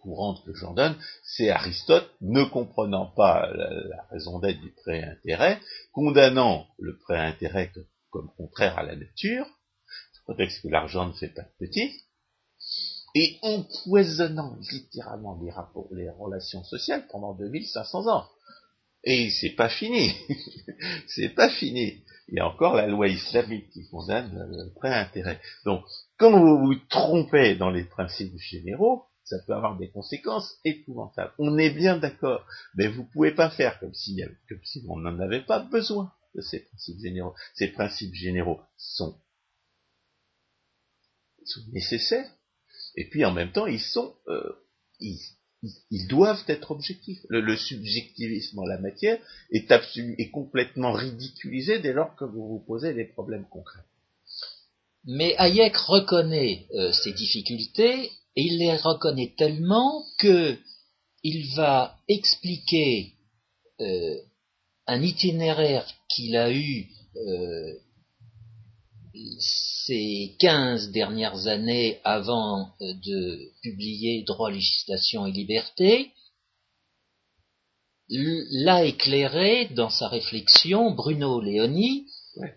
[0.00, 5.60] courante que j'en donne, c'est Aristote, ne comprenant pas la, raison d'être du pré-intérêt,
[5.92, 7.70] condamnant le pré-intérêt
[8.08, 9.46] comme contraire à la nature,
[10.30, 11.90] contexte que l'argent ne fait pas de petit,
[13.14, 18.26] et empoisonnant littéralement les, rapports, les relations sociales pendant 2500 ans.
[19.04, 20.12] Et c'est pas fini.
[21.06, 22.04] c'est pas fini.
[22.28, 25.40] Il y a encore la loi islamique qui condamne le prêt intérêt.
[25.64, 25.82] Donc,
[26.18, 31.32] quand vous vous trompez dans les principes généraux, ça peut avoir des conséquences épouvantables.
[31.38, 32.44] On est bien d'accord,
[32.74, 36.12] mais vous pouvez pas faire comme si, comme si on n'en avait pas besoin.
[36.34, 37.34] de ces principes généraux.
[37.54, 39.16] Ces principes généraux sont,
[41.44, 42.30] sont nécessaires,
[42.96, 44.42] et puis en même temps, ils sont, euh,
[45.00, 47.20] ils, doivent être objectifs.
[47.28, 49.18] Le, subjectivisme en la matière
[49.50, 53.84] est, complètement ridiculisé dès lors que vous vous posez des problèmes concrets.
[55.04, 60.56] Mais Hayek reconnaît euh, ces difficultés et il les reconnaît tellement que
[61.22, 63.14] il va expliquer
[63.80, 64.16] euh,
[64.86, 66.88] un itinéraire qu'il a eu
[69.90, 76.12] ces quinze dernières années avant euh, de publier Droit, législation et liberté,
[78.08, 82.06] l'a éclairé dans sa réflexion Bruno Léoni,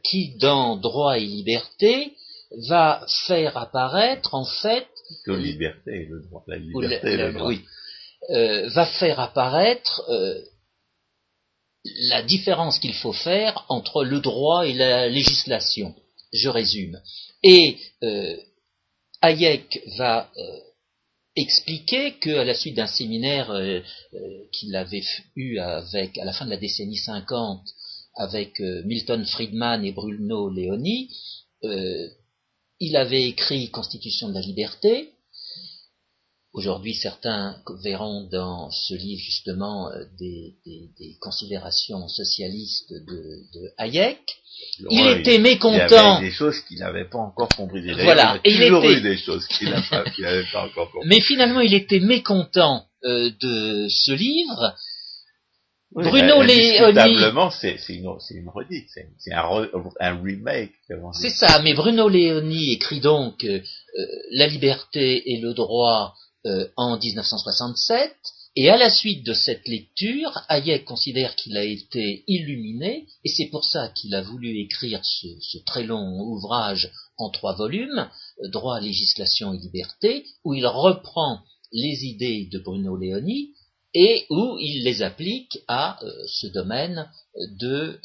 [0.03, 2.13] qui dans Droit et liberté
[2.67, 4.87] va faire apparaître en fait
[5.25, 7.47] la liberté et le droit, la liberté et le droit.
[7.47, 7.61] Oui,
[8.29, 10.39] euh, va faire apparaître euh,
[12.09, 15.95] la différence qu'il faut faire entre le droit et la législation.
[16.33, 16.99] Je résume.
[17.43, 18.35] Et euh,
[19.21, 20.59] Hayek va euh,
[21.35, 23.81] expliquer qu'à la suite d'un séminaire euh,
[24.51, 25.03] qu'il avait
[25.35, 27.61] eu avec, à la fin de la décennie 50
[28.15, 31.09] avec Milton Friedman et Bruno Leoni,
[32.79, 35.12] il avait écrit Constitution de la liberté,
[36.53, 40.53] Aujourd'hui, certains verront dans ce livre justement euh, des,
[41.19, 44.19] considérations socialistes de, Hayek.
[44.91, 45.87] il était mécontent.
[45.89, 47.81] Il avait des choses qu'il n'avait pas encore compris.
[48.03, 48.39] Voilà.
[48.45, 51.07] Il, a toujours eu des choses qu'il n'avait pas, encore compris.
[51.07, 54.75] Mais finalement, il était mécontent euh, de ce livre.
[55.91, 57.01] Bruno Léoni.
[57.51, 59.67] c'est une, une redite, c'est un,
[59.99, 60.73] un, remake.
[61.13, 63.59] C'est ça, mais Bruno Léoni écrit donc euh,
[64.31, 66.13] La liberté et le droit
[66.45, 68.15] euh, en 1967,
[68.55, 73.47] et à la suite de cette lecture, Hayek considère qu'il a été illuminé, et c'est
[73.47, 78.09] pour ça qu'il a voulu écrire ce, très long ouvrage en trois volumes,
[78.43, 81.39] euh, Droit, législation et liberté, où il reprend
[81.71, 83.51] les idées de Bruno Leoni
[83.95, 87.09] et où il les applique à euh, ce domaine
[87.59, 87.99] de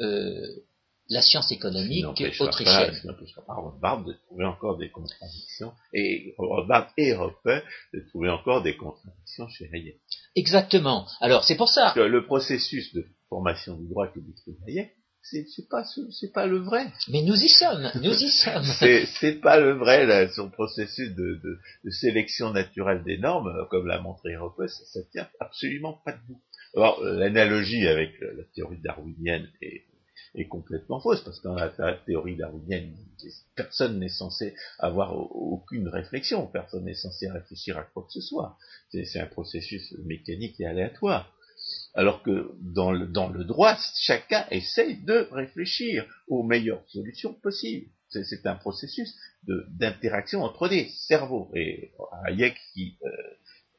[1.09, 2.05] la science économique
[2.41, 3.01] autrichienne.
[3.37, 7.61] Pas, pas Rothbard de trouver encore des contradictions, et Rothbard et Roper
[7.95, 10.01] de trouver encore des contradictions chez Hayek.
[10.37, 11.07] Exactement.
[11.21, 11.93] Alors c'est pour ça.
[11.95, 14.93] Que le processus de formation du droit que décrit Hayek,
[15.23, 16.87] c'est pas c'est pas le vrai.
[17.09, 18.65] Mais nous y sommes, nous y sommes.
[19.21, 23.87] c'est pas le vrai là, son processus de, de, de, sélection naturelle des normes, comme
[23.87, 26.41] l'a montré Roper, ça, ça tient absolument pas debout.
[26.75, 29.88] Alors l'analogie avec la théorie darwinienne est
[30.35, 32.95] est complètement fausse, parce que dans la, théorie darwinienne,
[33.55, 38.57] personne n'est censé avoir aucune réflexion, personne n'est censé réfléchir à quoi que ce soit.
[38.91, 41.33] C'est un processus mécanique et aléatoire.
[41.95, 47.91] Alors que dans le, dans le droit, chacun essaye de réfléchir aux meilleures solutions possibles.
[48.11, 51.51] C'est un processus d'interaction entre des cerveaux.
[51.55, 51.93] Et
[52.27, 53.11] Hayek, qui, euh,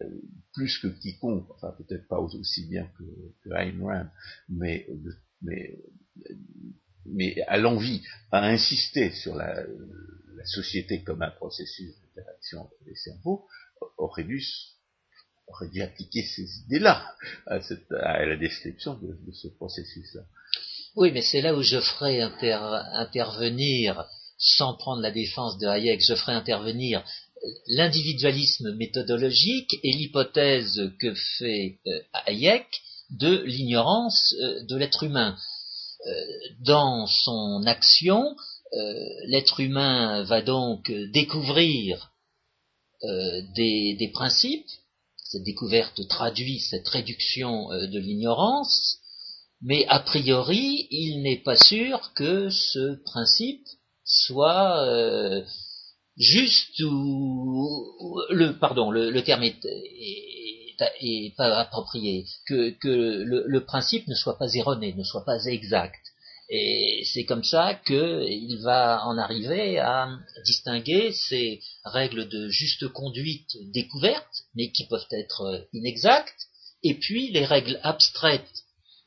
[0.02, 0.22] euh,
[0.54, 3.04] plus que quiconque, enfin peut-être pas aussi bien que,
[3.44, 4.08] que Ayn Rand,
[4.50, 4.88] mais,
[5.42, 5.78] mais
[7.06, 8.02] mais à l'envie,
[8.32, 9.64] à insister sur la,
[10.46, 13.46] société comme un processus d'interaction les cerveaux,
[13.98, 14.42] aurait dû,
[15.48, 17.14] aurait dû appliquer ces idées-là
[17.46, 17.60] à,
[18.26, 20.22] la description de, ce processus-là.
[20.96, 24.06] Oui, mais c'est là où je ferai intervenir,
[24.38, 27.04] sans prendre la défense de Hayek, je ferai intervenir
[27.68, 32.66] l'individualisme méthodologique et l'hypothèse que fait euh, Hayek
[33.10, 35.38] de l'ignorance euh, de l'être humain.
[36.08, 36.12] Euh,
[36.62, 38.36] dans son action,
[38.74, 38.94] euh,
[39.26, 42.12] l'être humain va donc découvrir
[43.04, 44.70] euh, des, principes,
[45.18, 49.00] cette découverte traduit cette réduction de l'ignorance,
[49.62, 53.68] mais a priori, il n'est pas sûr que ce principe
[54.06, 54.88] soit
[56.18, 59.60] juste ou, le pardon le, terme est,
[61.02, 66.00] et pas approprié, que, le, principe ne soit pas erroné, ne soit pas exact.
[66.50, 70.10] Et c'est comme ça qu'il va en arriver à
[70.46, 76.48] distinguer ces règles de juste conduite découvertes, mais qui peuvent être inexactes,
[76.84, 78.64] et puis les règles abstraites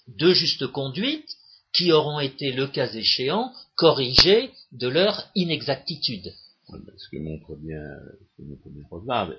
[0.06, 1.28] de juste conduite
[1.72, 6.32] qui auront été, le cas échéant, corrigées de leur inexactitude.
[6.68, 7.82] Ce que montre bien,
[8.20, 8.68] ce que montre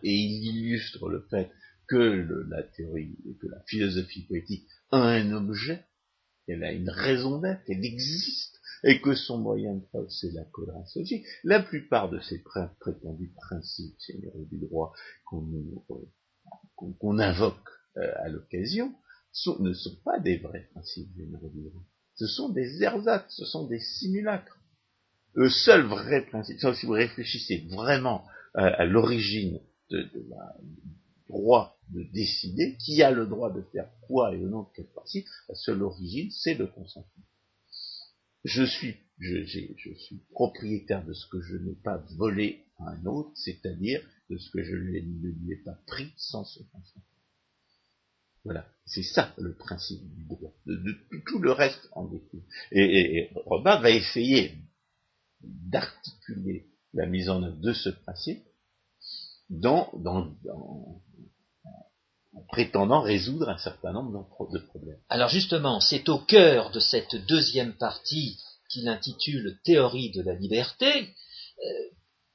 [0.03, 1.49] et il illustre le fait
[1.93, 5.85] que la théorie, que la philosophie poétique a un objet,
[6.47, 10.43] elle a une raison d'être, elle existe, et que son moyen de preuve, c'est la
[10.45, 11.25] cohérence logique.
[11.43, 12.41] La plupart de ces
[12.79, 14.91] prétendus principes généraux du droit
[15.25, 18.93] qu'on invoque euh, à l'occasion
[19.59, 21.83] ne sont pas des vrais principes généraux du droit.
[22.15, 24.59] Ce sont des ersatz, ce sont des simulacres.
[25.33, 28.25] Le seul vrai principe, si vous réfléchissez vraiment
[28.55, 30.55] à, l'origine de, la
[31.34, 34.88] droit de décider, qui a le droit de faire quoi et au nom de quel
[34.88, 37.25] principe, la seule origine, c'est le consentement.
[38.43, 43.05] Je suis, je, je suis propriétaire de ce que je n'ai pas volé à un
[43.05, 47.03] autre, c'est-à-dire de ce que je ne lui ai pas pris sans ce consentement.
[48.43, 50.53] Voilà, c'est ça le principe du droit.
[50.65, 52.43] De, tout le reste en découle.
[52.71, 54.57] Et, et, Robin va essayer
[55.41, 58.43] d'articuler la mise en œuvre de ce principe
[62.35, 64.99] en prétendant résoudre un certain nombre de problèmes.
[65.09, 68.37] Alors justement, c'est au cœur de cette deuxième partie
[68.69, 70.87] qu'il intitule Théorie de la liberté.
[70.87, 71.69] Euh,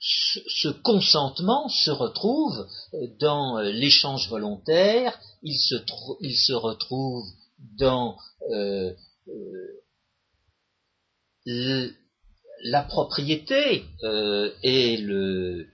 [0.00, 2.68] ce, consentement se retrouve
[3.18, 7.26] dans euh, l'échange volontaire, il se, retrouve
[7.76, 8.16] dans
[8.52, 8.94] euh,
[12.62, 13.84] la propriété
[14.62, 15.66] et le,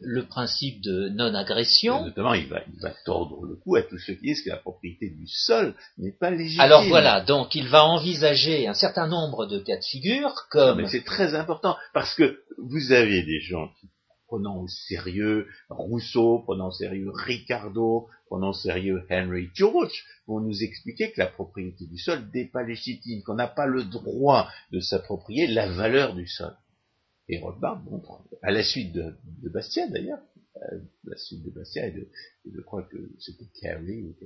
[0.00, 2.04] le principe de non-agression.
[2.04, 4.56] Notamment, il va, il va, tordre le cou à tous ceux qui disent que la
[4.56, 6.60] propriété du sol n'est pas légitime.
[6.60, 10.78] Alors voilà, donc il va envisager un certain nombre de cas de figure comme...
[10.78, 13.88] mais c'est très important, parce que vous avez des gens qui,
[14.32, 20.62] prenant au sérieux Rousseau, prenant au sérieux Ricardo, prenant au sérieux Henry George, vont nous
[20.62, 24.80] expliquer que la propriété du sol n'est pas légitime, qu'on n'a pas le droit de
[24.80, 26.54] s'approprier la valeur du sol.
[27.28, 29.14] Et Rothbard montre, à la suite de,
[29.48, 30.20] Bastien d'ailleurs,
[30.56, 32.08] à la suite de Bastien et, de,
[32.52, 34.16] je crois que c'était Carey ou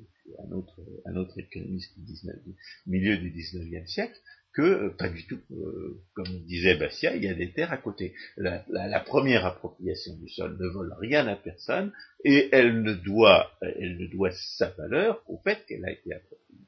[0.43, 2.55] un autre, un autre économiste du, 19, du
[2.87, 4.19] milieu du 19e siècle,
[4.57, 7.77] que euh, pas du tout, euh, comme disait Bastien, il y a des terres à
[7.77, 8.15] côté.
[8.39, 11.93] La, la, première appropriation du sol ne vole rien à personne
[12.25, 16.67] et elle ne doit, elle ne doit sa valeur au fait qu'elle a été appropriée.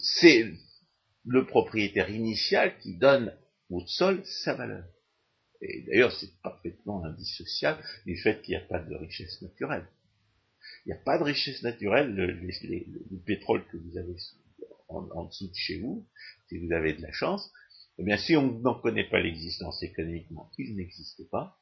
[0.00, 0.52] C'est
[1.24, 3.32] le propriétaire initial qui donne
[3.70, 4.84] au sol sa valeur.
[5.62, 9.86] Et d'ailleurs, c'est parfaitement indissociable du fait qu'il n'y a pas de richesse naturelle.
[10.84, 12.14] Il n'y a pas de richesse naturelle.
[12.14, 14.16] Le, le, pétrole que vous avez
[14.88, 16.06] en, dessous de chez vous,
[16.48, 17.50] si vous avez de la chance,
[17.98, 21.58] eh bien, si on n'en connaît pas l'existence économiquement, il n'existe pas.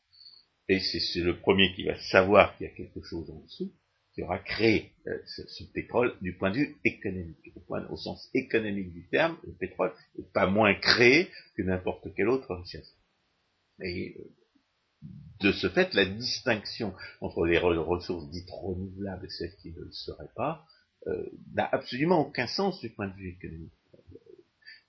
[0.68, 3.72] Et c'est le premier qui va savoir qu'il y a quelque chose en dessous,
[4.14, 7.53] qui aura créé euh, ce, pétrole du point de vue économique.
[7.68, 12.28] Au, au sens économique du terme, le pétrole n'est pas moins créé que n'importe quelle
[12.28, 12.95] autre richesse.
[13.82, 14.24] Et euh,
[15.40, 19.92] de ce fait, la distinction entre les ressources dites renouvelables et celles qui ne le
[19.92, 20.64] seraient pas
[21.06, 23.72] euh, n'a absolument aucun sens du point de vue économique.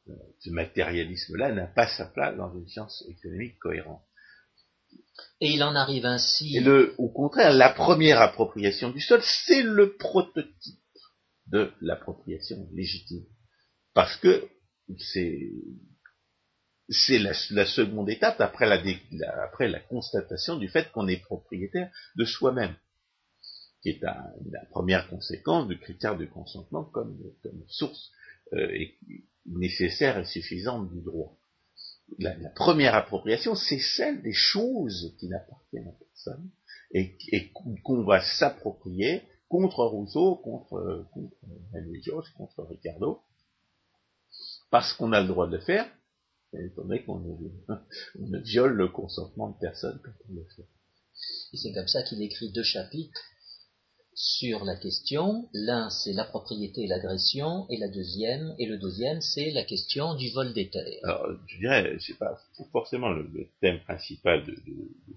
[0.07, 4.03] Euh, ce matérialisme-là n'a pas sa place dans une science économique cohérente.
[5.41, 6.55] Et il en arrive ainsi.
[6.55, 10.79] Et le, au contraire, la première appropriation du sol, c'est le prototype
[11.47, 13.25] de l'appropriation légitime.
[13.93, 14.47] Parce que
[14.97, 15.51] c'est
[16.89, 18.81] c'est la, seconde étape après la,
[19.43, 22.75] après la constatation du fait qu'on est propriétaire de soi-même,
[23.81, 27.17] qui est la première conséquence du critère de consentement comme,
[27.67, 28.11] source
[28.53, 28.67] euh,
[29.45, 31.37] nécessaire et suffisante du droit.
[32.19, 36.51] La, première appropriation, c'est celle des choses qui n'appartiennent à personne
[36.91, 37.17] et,
[37.83, 41.35] qu'on va s'approprier contre Rousseau, contre, contre
[41.73, 43.21] Henry George, contre Ricardo,
[44.69, 45.89] parce qu'on a le droit de le faire,
[46.59, 47.19] étant donné qu'on
[48.19, 50.67] ne, viole le consentement de personne quand on le fait.
[51.53, 53.21] Et c'est comme ça qu'il écrit deux chapitres
[54.13, 55.49] sur la question.
[55.53, 60.15] L'un, c'est la propriété et l'agression, et la deuxième, et le deuxième, c'est la question
[60.15, 60.99] du vol des terres.
[61.03, 62.39] Alors, je dirais, c'est pas
[62.71, 64.55] forcément le, thème principal de,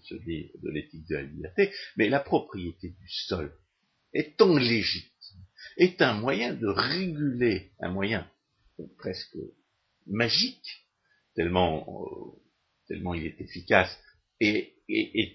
[0.02, 3.56] ce livre, de l'éthique de la liberté, mais la propriété du sol,
[4.12, 5.44] étant légitime,
[5.76, 8.28] est un moyen de réguler, un moyen
[8.98, 9.36] presque
[10.06, 10.87] magique
[11.38, 12.40] tellement, euh,
[12.88, 13.96] tellement il est efficace,
[14.40, 14.74] et,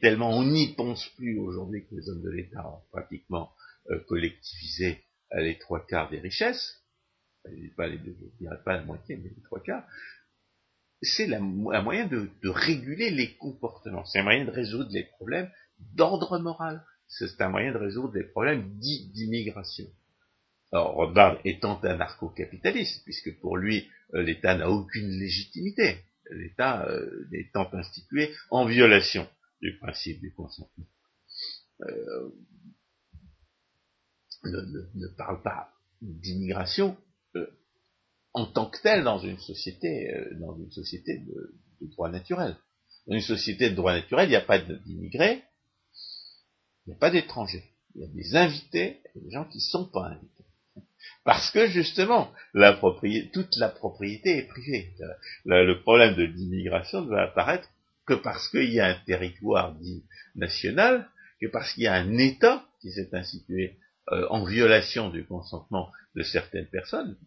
[0.01, 3.51] tellement on n'y pense plus aujourd'hui que les hommes de l'État ont pratiquement
[3.89, 5.01] euh, collectivisé
[5.35, 6.83] les trois quarts des richesses,
[7.77, 9.87] pas les deux, je dirais pas la moitié, mais les trois quarts,
[11.01, 15.49] c'est un moyen de, réguler les comportements, c'est un moyen de résoudre les problèmes
[15.79, 19.85] d'ordre moral, c'est un moyen de résoudre les problèmes dits d'immigration.
[20.73, 25.99] Alors, Rothbard étant anarcho-capitaliste, puisque pour lui, euh, l'État n'a aucune légitimité,
[26.31, 29.29] l'État euh, étant institué en violation
[29.61, 30.87] du principe du consentement.
[31.81, 32.29] Euh,
[34.45, 35.69] ne, parle pas
[36.01, 36.97] d'immigration
[38.33, 42.57] en tant que telle dans une société, dans une société de, de, droit naturel.
[43.05, 45.43] Dans une société de droit naturel, il n'y a pas d'immigrés,
[46.85, 47.63] il n'y a pas d'étrangers.
[47.95, 50.32] Il y a des invités et des gens qui ne sont pas invités.
[51.23, 54.93] Parce que justement, toute la propriété est privée.
[55.45, 57.69] Le, problème de l'immigration ne va apparaître
[58.05, 60.03] que parce qu'il y a un territoire dit
[60.35, 63.77] national, que parce qu'il y a un État qui s'est institué
[64.11, 67.17] euh, en violation du consentement de certaines personnes,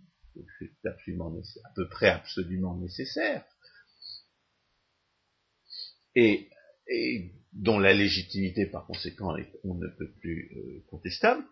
[0.59, 3.43] c'est absolument à peu près absolument nécessaire,
[6.14, 6.51] et,
[7.53, 11.43] dont la légitimité par conséquent est, on ne peut plus euh, contestable,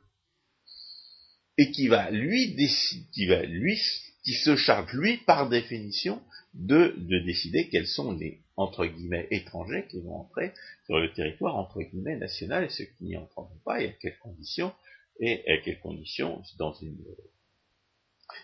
[1.59, 3.81] et qui va lui décider, qui va lui,
[4.25, 6.21] qui se charge lui par définition
[6.55, 10.53] de, de décider quels sont les entre guillemets étrangers qui vont entrer
[10.87, 14.19] sur le territoire entre guillemets national et ceux qui n'y entreront pas et à quelles
[14.19, 14.73] conditions
[15.19, 16.97] et à quelles conditions dans une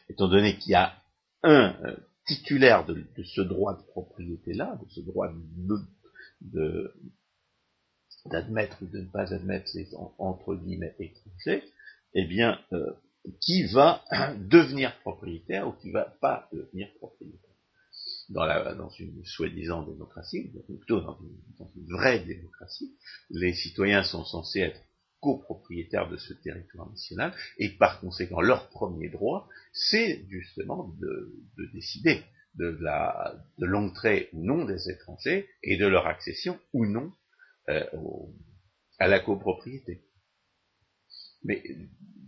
[0.08, 1.00] étant donné qu'il y a
[1.42, 1.96] un euh,
[2.26, 5.32] titulaire de, ce droit de propriété là de ce droit
[6.40, 6.94] de
[8.26, 9.88] d'admettre ou de ne pas admettre les
[10.18, 11.62] entre guillemets étrangers
[12.14, 12.92] eh bien, euh,
[13.40, 14.04] qui va
[14.38, 17.38] devenir propriétaire ou qui va pas devenir propriétaire.
[18.28, 22.94] Dans, une soi-disant démocratie, plutôt dans une, vraie démocratie,
[23.30, 24.80] les citoyens sont censés être
[25.20, 31.34] copropriétaires de ce territoire national, et par conséquent, leur premier droit, c'est justement de,
[31.74, 32.22] décider
[32.54, 32.78] de
[33.58, 37.12] l'entrée ou non des étrangers et de leur accession ou non
[37.68, 37.84] euh,
[38.98, 40.04] à la copropriété.
[41.44, 41.62] Mais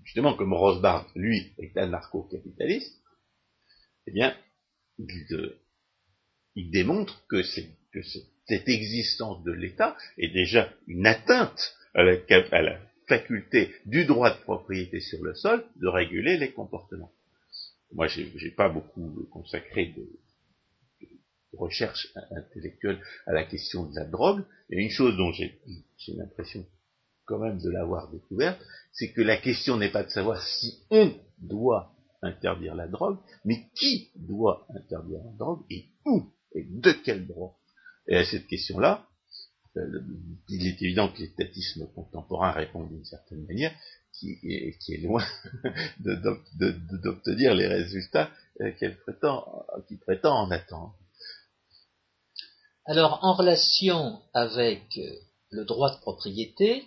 [0.05, 3.01] justement, comme Rosbach, lui, est anarcho-capitaliste,
[4.07, 4.37] eh bien,
[4.99, 5.07] il,
[6.55, 12.17] il démontre que, cette existence de l'État est déjà une atteinte à la,
[12.51, 17.13] à la, faculté du droit de propriété sur le sol de réguler les comportements.
[17.93, 20.09] Moi, j'ai pas beaucoup consacré de,
[21.53, 25.61] recherche intellectuelle à la question de la drogue, et une chose dont j'ai
[26.17, 26.67] l'impression
[27.33, 28.61] quand même de l'avoir découverte,
[28.93, 33.17] c'est que la question n'est pas de savoir si on doit interdire la drogue,
[33.47, 37.59] mais qui doit interdire la drogue et où et de quel droit.
[38.07, 39.07] Et à cette question-là,
[39.79, 40.03] euh,
[40.51, 43.73] il est évident que l'étatisme contemporain répond d'une certaine manière,
[44.13, 45.25] qui est, loin
[46.01, 48.31] d'obtenir les résultats
[48.61, 50.95] euh, qu'il prétend en attendre.
[52.85, 55.15] Alors, en relation avec euh,
[55.49, 56.85] le droit de propriété,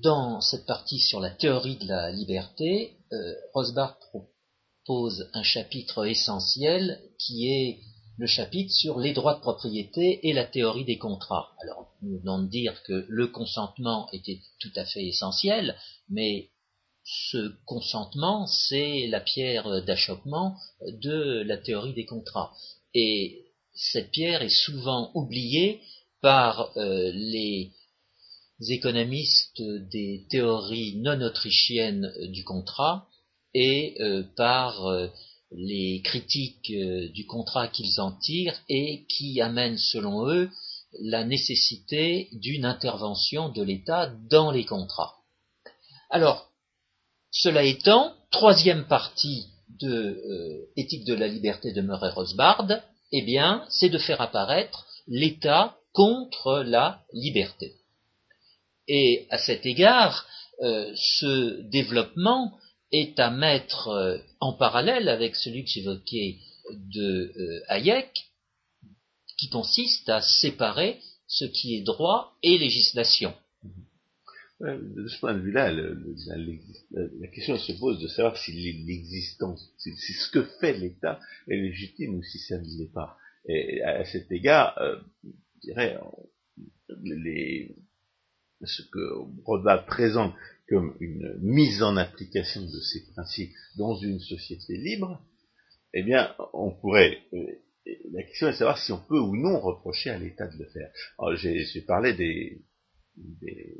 [0.00, 7.00] dans cette partie sur la théorie de la liberté, euh, Rosbach propose un chapitre essentiel
[7.18, 7.80] qui est
[8.18, 11.50] le chapitre sur les droits de propriété et la théorie des contrats.
[11.62, 15.76] Alors, nous venons de dire que le consentement était tout à fait essentiel,
[16.08, 16.50] mais
[17.04, 22.52] ce consentement, c'est la pierre d'achoppement de la théorie des contrats.
[22.94, 25.80] Et cette pierre est souvent oubliée
[26.20, 27.72] par euh, les
[28.68, 33.08] économistes des théories non autrichiennes du contrat
[33.54, 35.08] et euh, par euh,
[35.50, 40.50] les critiques euh, du contrat qu'ils en tirent et qui amènent selon eux
[41.00, 45.14] la nécessité d'une intervention de l'État dans les contrats.
[46.10, 46.50] Alors,
[47.30, 49.46] cela étant, troisième partie
[49.80, 52.68] de Éthique de la liberté de Murray Rosbard,
[53.10, 57.72] eh bien, c'est de faire apparaître l'État contre la liberté.
[58.94, 60.28] Et à cet égard,
[60.60, 62.58] euh, ce développement
[62.92, 66.36] est à mettre euh, en parallèle avec celui que j'évoquais
[66.74, 68.10] de euh, Hayek,
[69.38, 73.32] qui consiste à séparer ce qui est droit et législation.
[74.60, 80.30] De ce point de vue-là, la, question se pose de savoir si l'existence, si, ce
[80.30, 81.18] que fait l'État
[81.48, 83.16] est légitime ou si ça ne l'est pas.
[83.48, 84.78] Et à cet égard,
[85.24, 85.98] je dirais,
[87.02, 87.74] les,
[88.66, 90.34] ce que Rothbard présente
[90.68, 95.22] comme une mise en application de ces principes dans une société libre,
[95.94, 97.46] eh bien, on pourrait, euh,
[98.12, 100.66] la question est de savoir si on peut ou non reprocher à l'État de le
[100.70, 100.90] faire.
[101.36, 102.62] j'ai parlé des,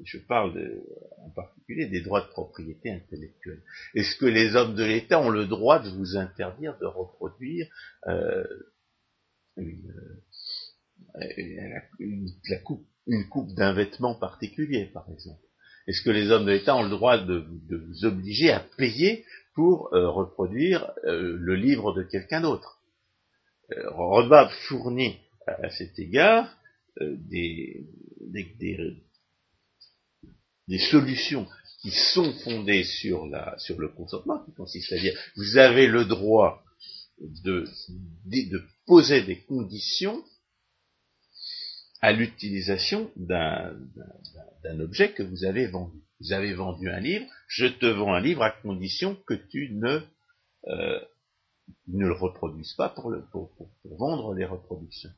[0.04, 0.82] je parle
[1.18, 3.62] en particulier des droits de propriété intellectuelle.
[3.94, 7.66] Est-ce que les hommes de l'État ont le droit de vous interdire de reproduire
[8.08, 8.44] euh,
[9.56, 10.20] une,
[11.16, 11.80] euh,
[12.48, 15.40] la coupe une coupe d'un vêtement particulier, par exemple.
[15.86, 19.24] Est-ce que les hommes de l'État ont le droit de, vous obliger à payer
[19.54, 22.78] pour euh, reproduire euh, le livre de quelqu'un d'autre?
[23.72, 26.56] Euh, fournit à, cet égard
[27.00, 27.84] euh, des,
[30.90, 31.46] solutions
[31.80, 36.62] qui sont fondées sur, le consentement, qui consiste à dire vous avez le droit
[37.18, 37.68] de
[38.86, 40.22] poser des conditions
[42.02, 45.98] à l'utilisation d'un objet que vous avez vendu.
[46.20, 50.00] Vous avez vendu un livre, je te vends un livre à condition que tu ne,
[50.66, 51.00] euh,
[51.88, 53.12] ne le reproduises pas pour,
[53.84, 55.10] vendre les reproductions.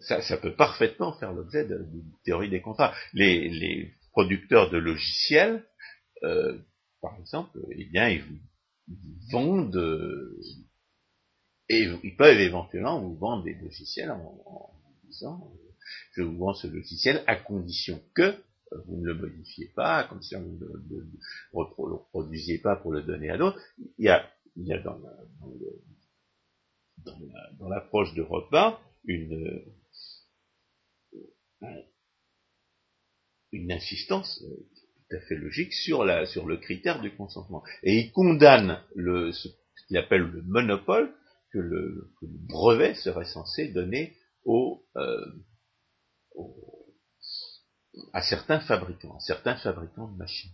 [0.00, 2.94] Ça, peut parfaitement faire l'objet d'une théorie des contrats.
[3.14, 5.62] Les, producteurs de logiciels,
[6.22, 6.58] euh,
[7.02, 8.38] par exemple, eh bien, ils vous
[9.30, 10.40] vendent, euh,
[11.68, 14.70] et ils peuvent éventuellement vous vendre des logiciels en, en
[15.04, 15.52] disant,
[16.12, 18.34] je vous vends ce logiciel à condition que
[18.86, 21.08] vous ne le modifiez pas, comme si vous ne le,
[21.52, 23.60] reproduisiez pas pour le donner à l'autre.
[23.98, 24.98] Il y a, il y a dans,
[27.58, 29.62] dans, l'approche de repas une,
[33.52, 34.42] une insistance
[35.08, 37.62] tout à fait logique sur, la, sur le critère du consentement.
[37.82, 39.48] Et il condamne le, ce
[39.86, 41.12] qu'il appelle le monopole
[41.52, 45.24] que le, que le, brevet serait censé donner aux, euh,
[48.12, 50.50] à certains fabricants, à certains fabricants de machines.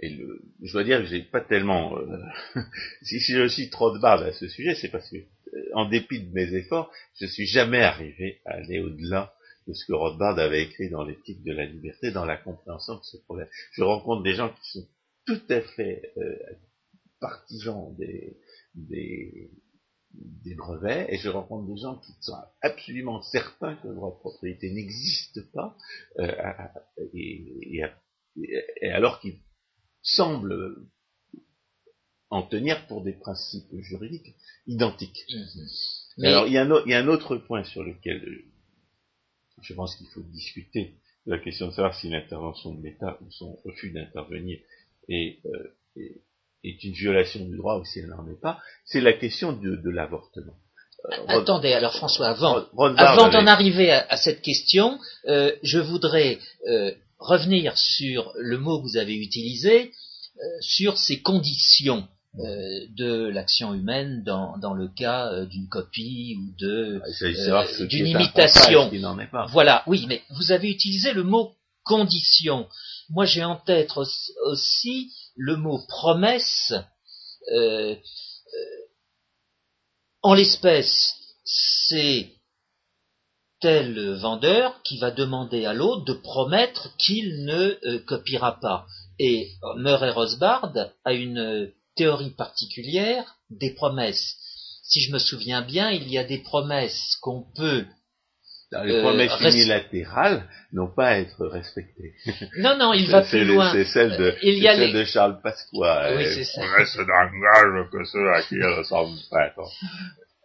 [0.00, 2.18] Et le, je dois dire que j'ai pas tellement, euh,
[3.02, 6.20] si, je suis trop de barbe à ce sujet, c'est parce que, euh, en dépit
[6.20, 9.32] de mes efforts, je suis jamais arrivé à aller au-delà
[9.68, 13.04] de ce que Rothbard avait écrit dans l'éthique de la liberté, dans la compréhension de
[13.04, 13.48] ce problème.
[13.72, 14.88] Je rencontre des gens qui sont
[15.24, 16.36] tout à fait euh,
[17.20, 18.36] partisans des,
[18.74, 19.50] des,
[20.14, 24.20] des brevets, et je rencontre des gens qui sont absolument certains que le droit de
[24.20, 25.76] propriété n'existe pas,
[26.18, 26.32] euh,
[27.14, 27.82] et,
[28.90, 29.38] alors qu'ils
[30.02, 30.76] semblent
[32.30, 34.34] en tenir pour des principes juridiques
[34.66, 35.24] identiques.
[35.28, 36.26] Mm-hmm.
[36.26, 38.44] Alors il y, a un, il y, a un, autre point sur lequel
[39.62, 40.94] je pense qu'il faut discuter,
[41.26, 44.58] la question de savoir si l'intervention de l'État ou son refus d'intervenir
[45.08, 46.22] est, euh, est
[46.62, 50.54] une violation du droit ou si elle n'en est pas, c'est la question de, l'avortement.
[51.10, 52.64] Euh, Attendez, alors François, avant,
[52.96, 56.38] avant d'en arriver à, cette question, euh, je voudrais
[56.68, 59.92] euh, revenir sur le mot que vous avez utilisé,
[60.60, 67.02] sur ces conditions de l'action humaine dans, dans le cas d'une copie ou de
[67.52, 68.90] ah, d'une imitation.
[69.50, 71.52] Voilà, oui, mais vous avez utilisé le mot
[71.84, 72.66] condition.
[73.10, 73.90] Moi, j'ai en tête
[74.46, 76.72] aussi le mot promesse.
[77.52, 77.96] Euh, euh,
[80.22, 81.14] en l'espèce,
[81.44, 82.30] c'est
[83.60, 88.86] tel vendeur qui va demander à l'autre de promettre qu'il ne euh, copiera pas.
[89.18, 90.72] Et Murray Rosbard
[91.04, 94.36] a une théorie particulière des promesses.
[94.82, 97.86] Si je me souviens bien, il y a des promesses qu'on peut
[98.84, 102.14] les promesses euh, unilatérales n'ont pas à être respectées.
[102.58, 103.72] Non, non, il va plus loin.
[103.72, 106.14] C'est celle de, il y a celle de Charles Pasqua.
[106.16, 106.62] Oui, c'est ça.
[106.62, 108.58] Promesse d'engagement que ceux à qui
[109.30, 109.52] pas.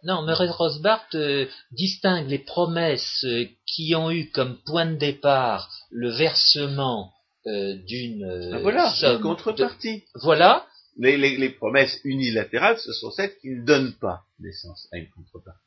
[0.04, 5.68] Non, Murray Rosbart euh, distingue les promesses euh, qui ont eu comme point de départ
[5.90, 7.12] le versement
[7.46, 10.04] euh, d'une ah, voilà, contrepartie.
[10.22, 10.66] Voilà.
[10.98, 15.08] Les, les, les, promesses unilatérales, ce sont celles qui ne donnent pas naissance à une
[15.10, 15.60] contrepartie.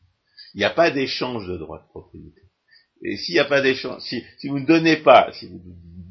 [0.53, 2.41] Il n'y a pas d'échange de droits de propriété.
[3.03, 5.61] Et s'il n'y a pas d'échange, si, si, vous ne donnez pas, si vous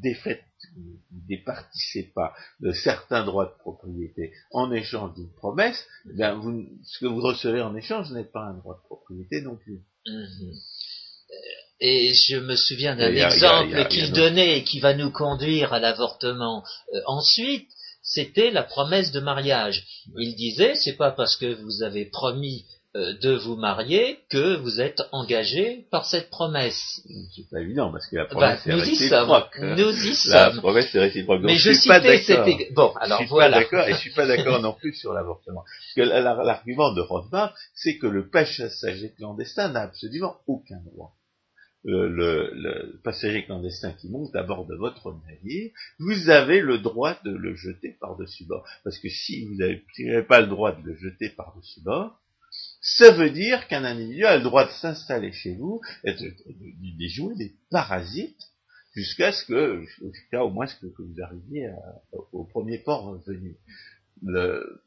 [0.01, 0.43] défaites,
[0.75, 0.81] vous
[1.11, 6.99] ne départissez pas de certains droits de propriété en échange d'une promesse, eh vous, ce
[6.99, 9.79] que vous recevez en échange n'est pas un droit de propriété non plus.
[10.07, 10.53] Mhm.
[11.79, 16.63] Et je me souviens d'un exemple qu'il donnait et qui va nous conduire à l'avortement
[16.93, 17.67] euh, ensuite,
[18.03, 19.83] c'était la promesse de mariage.
[20.17, 24.81] Il disait, c'est pas parce que vous avez promis euh, de vous marier que vous
[24.81, 27.01] êtes engagé par cette promesse.
[27.33, 29.59] C'est pas évident parce que la bah, promesse est réciproque.
[29.61, 30.55] Nous y sommes.
[30.55, 31.41] La promesse est réciproque.
[31.41, 32.45] Mais je, suis pas d'accord.
[32.73, 33.57] Bon, alors je suis voilà.
[33.57, 35.63] Pas d'accord et je suis pas d'accord non plus sur l'avortement.
[35.95, 41.15] L'argument de Rothbard, c'est que le passager clandestin n'a absolument aucun droit.
[41.83, 46.77] Le, le, le, passager clandestin qui monte à bord de votre navire, vous avez le
[46.77, 48.63] droit de le jeter par-dessus bord.
[48.83, 49.81] Parce que si vous n'avez
[50.23, 52.19] pas le droit de le jeter par-dessus bord,
[52.81, 57.35] ça veut dire qu'un individu a le droit de s'installer chez vous et de, jouer
[57.35, 58.41] des parasites
[58.95, 61.69] jusqu'à ce que, jusqu'à au moins ce que, vous arriviez
[62.31, 63.55] au premier port venu.
[64.23, 64.83] Le,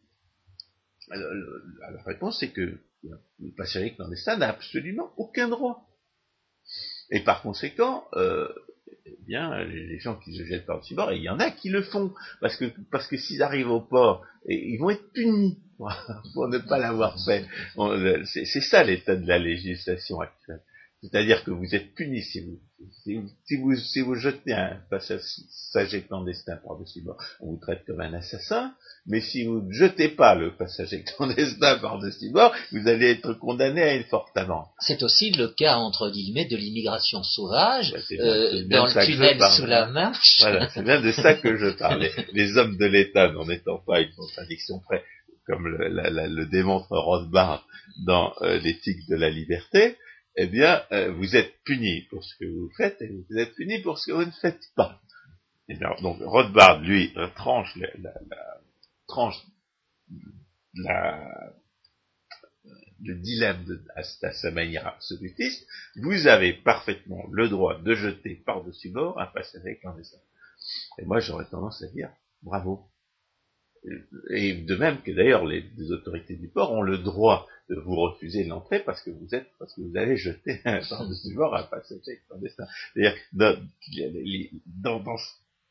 [1.08, 5.88] la réponse c'est que le passager clandestin n'a absolument aucun droit.
[7.10, 8.48] Et par conséquent, euh,
[9.06, 11.82] eh bien, les gens qui se jettent par-dessus bord, il y en a qui le
[11.82, 15.58] font, parce que parce que s'ils arrivent au port, ils vont être punis
[16.34, 17.46] pour ne pas l'avoir fait.
[18.24, 20.60] C'est ça l'état de la législation actuelle.
[21.04, 22.58] C'est-à-dire que vous êtes puni si vous,
[23.02, 28.14] si vous, si vous, jetez un passager clandestin par-dessus bord, on vous traite comme un
[28.14, 28.72] assassin,
[29.04, 33.82] mais si vous ne jetez pas le passager clandestin par-dessus bord, vous allez être condamné
[33.82, 34.64] à une forte amende.
[34.78, 39.66] C'est aussi le cas, entre guillemets, de l'immigration sauvage, bah, euh, dans le tunnel sous
[39.66, 40.38] la marche.
[40.40, 42.12] Voilà, c'est bien de ça que je parlais.
[42.32, 45.04] Les hommes de l'État, n'en étant pas une contradiction près,
[45.46, 47.66] comme le, le démontre Rothbard
[48.04, 49.96] dans euh, l'éthique de la liberté,
[50.36, 53.80] eh bien, euh, vous êtes puni pour ce que vous faites et vous êtes puni
[53.80, 55.00] pour ce que vous ne faites pas.
[55.68, 58.60] Et bien, donc, Rothbard, lui, tranche, la, la,
[59.06, 59.42] tranche
[60.74, 61.54] la,
[63.02, 63.64] le dilemme
[63.96, 65.66] à, sa manière absolutiste.
[65.96, 70.18] Vous avez parfaitement le droit de jeter par-dessus bord un passager clandestin.
[70.98, 72.10] Et moi, j'aurais tendance à dire,
[72.42, 72.88] bravo.
[74.30, 77.96] Et de même que d'ailleurs les, les, autorités du port ont le droit de vous
[77.96, 82.20] refuser l'entrée parce que vous êtes, parce que vous avez jeté par-dessus bord un passager
[82.26, 82.66] clandestin.
[82.94, 83.56] C'est-à-dire, dans,
[84.66, 85.16] dans, dans,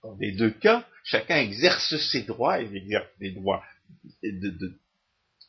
[0.03, 3.64] dans, les deux cas, chacun exerce ses droits et exerce les droits
[4.22, 4.74] de, de,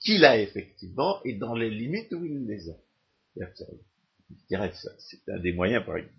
[0.00, 2.74] qu'il a effectivement et dans les limites où il les a.
[4.98, 6.14] C'est un des moyens, par exemple.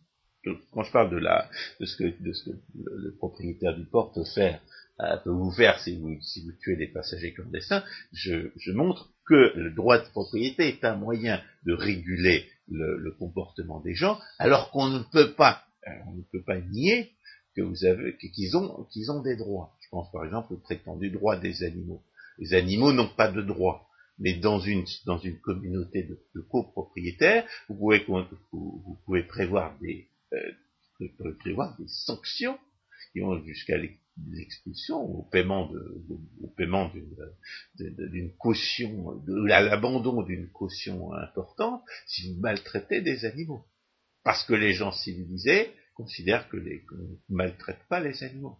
[0.71, 4.11] Quand je parle de, la, de, ce que, de ce que le, propriétaire du port
[4.13, 4.61] peut faire
[5.01, 7.83] euh, peut vous faire si vous, si vous tuez des passagers clandestins,
[8.13, 13.11] je, je montre que le droit de propriété est un moyen de réguler le, le
[13.11, 17.11] comportement des gens, alors qu'on ne peut pas, euh, on ne peut pas nier
[17.55, 19.73] que vous avez, qu'ils ont, qu'ils ont des droits.
[19.81, 22.01] Je pense par exemple au prétendu droit des animaux.
[22.37, 23.87] Les animaux n'ont pas de droits.
[24.17, 28.05] Mais dans une, dans une communauté de, copropriétaires, vous pouvez,
[28.51, 30.07] vous, pouvez prévoir des,
[31.39, 32.57] prévoir des sanctions
[33.11, 35.71] qui vont jusqu'à l'expulsion, au paiement
[36.41, 36.91] au paiement
[37.75, 43.65] d'une caution, de l'abandon d'une caution importante, si vous maltraitez des animaux.
[44.23, 48.57] Parce que les gens civilisés considèrent que les, qu'on ne maltraite pas les animaux.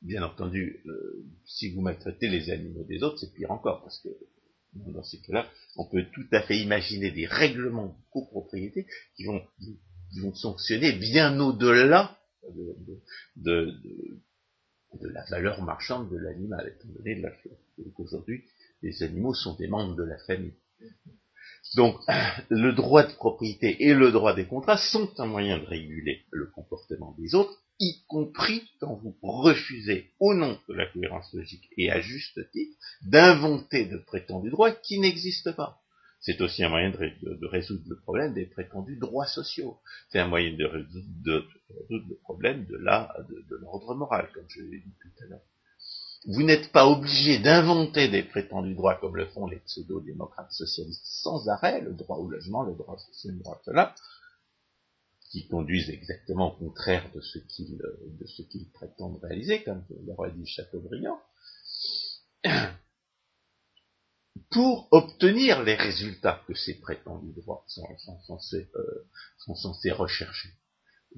[0.00, 4.08] Bien entendu, euh, si vous maltraitez les animaux des autres, c'est pire encore, parce que
[4.74, 9.42] dans ces cas-là, on peut tout à fait imaginer des règlements de copropriété qui vont
[10.10, 12.76] qui sanctionner bien au-delà de,
[13.36, 13.74] de,
[14.94, 17.30] de, la valeur marchande de l'animal, étant donné la
[17.94, 18.44] qu'aujourd'hui,
[18.82, 20.54] les animaux sont des membres de la famille.
[21.76, 21.96] Donc,
[22.48, 26.46] le droit de propriété et le droit des contrats sont un moyen de réguler le
[26.46, 31.90] comportement des autres, y compris quand vous refusez, au nom de la cohérence logique et
[31.90, 35.80] à juste titre, d'inventer de prétendus droits qui n'existent pas.
[36.20, 39.78] C'est aussi un moyen de, résoudre le problème des prétendus droits sociaux.
[40.08, 41.46] C'est un moyen de résoudre,
[41.90, 45.42] le problème de l'ordre moral, comme je l'ai dit tout à l'heure.
[46.26, 51.48] Vous n'êtes pas obligé d'inventer des prétendus droits comme le font les pseudo-démocrates socialistes sans
[51.48, 53.94] arrêt, le droit au logement, le droit social, le droit cela,
[55.30, 61.20] qui conduisent exactement au contraire de ce qu'ils prétendent réaliser, comme l'aurait dit Chateaubriand
[64.50, 67.86] pour obtenir les résultats que ces prétendus droits sont,
[68.26, 70.50] censés, euh, rechercher.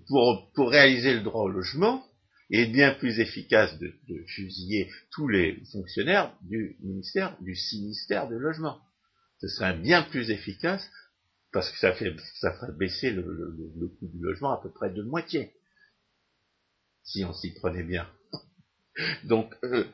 [0.09, 2.05] Pour, réaliser le droit au logement,
[2.51, 8.39] est bien plus efficace de, de, fusiller tous les fonctionnaires du ministère, du ministère du
[8.39, 8.81] logement.
[9.39, 10.89] Ce serait bien plus efficace
[11.53, 14.71] parce que ça, fait, ça ferait baisser le, le, le coût du logement à peu
[14.71, 15.53] près de moitié,
[17.05, 18.09] si on s'y prenait bien.
[19.25, 19.85] Donc, euh,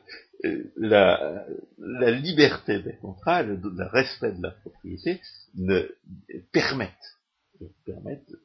[0.45, 1.45] euh, la,
[1.77, 5.21] la, liberté des contrats, le, le, respect de la propriété
[5.55, 5.87] ne
[6.51, 7.17] permettent,
[7.85, 8.35] permettent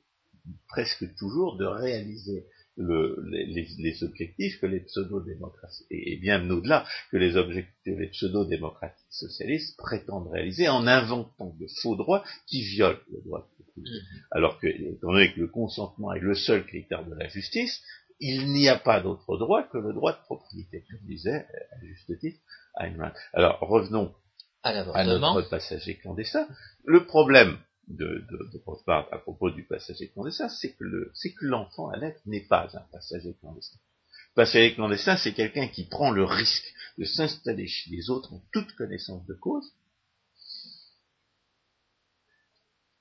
[0.69, 2.47] presque toujours de réaliser
[2.77, 8.97] le, les, les, objectifs que les pseudo-démocraties, et, bien au-delà que les objectifs les pseudo-démocrates
[9.11, 13.91] socialistes prétendent réaliser en inventant de faux droits qui violent le droit de propriété.
[13.91, 14.19] Mmh.
[14.31, 17.83] Alors que, étant donné que le consentement est le seul critère de la justice,
[18.21, 22.19] il n'y a pas d'autre droit que le droit de propriété, comme disait à juste
[22.21, 22.41] titre
[22.79, 23.13] Heinemann.
[23.33, 24.15] Alors revenons
[24.63, 26.47] à, notre passager clandestin.
[26.85, 27.59] Le problème
[27.97, 32.47] de, de, de à propos du passager clandestin, c'est que le, l'enfant à naître n'est
[32.47, 33.79] pas un passager clandestin.
[34.35, 38.73] Passager clandestin, c'est quelqu'un qui prend le risque de s'installer chez les autres en toute
[38.73, 39.73] connaissance de cause,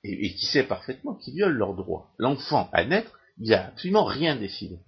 [0.03, 2.11] et, qui sait parfaitement qu'ils violent leurs droits.
[2.17, 4.79] L'enfant à naître, il n'y a absolument rien décidé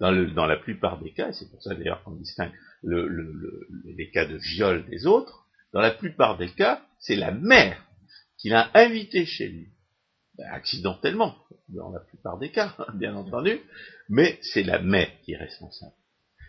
[0.00, 2.52] dans, dans la plupart des cas, et c'est pour ça d'ailleurs qu'on distingue
[2.82, 7.30] le, le, les cas de viol des autres, dans la plupart des cas, c'est la
[7.30, 7.85] mère
[8.46, 9.66] qui l'a invité chez lui,
[10.38, 11.34] ben, accidentellement,
[11.68, 13.60] dans la plupart des cas, bien entendu,
[14.08, 15.96] mais c'est la mère qui est responsable.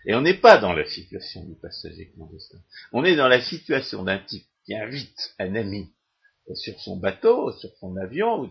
[0.06, 2.60] Et on n'est pas dans la situation du passager clandestin.
[2.92, 5.90] On est dans la situation d'un type qui invite un ami
[6.54, 8.48] sur son bateau, sur son avion ou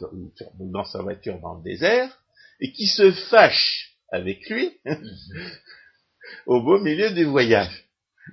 [0.58, 2.20] dans, sa voiture dans le désert,
[2.58, 4.72] et qui se fâche avec lui
[6.46, 7.85] au beau milieu du voyage.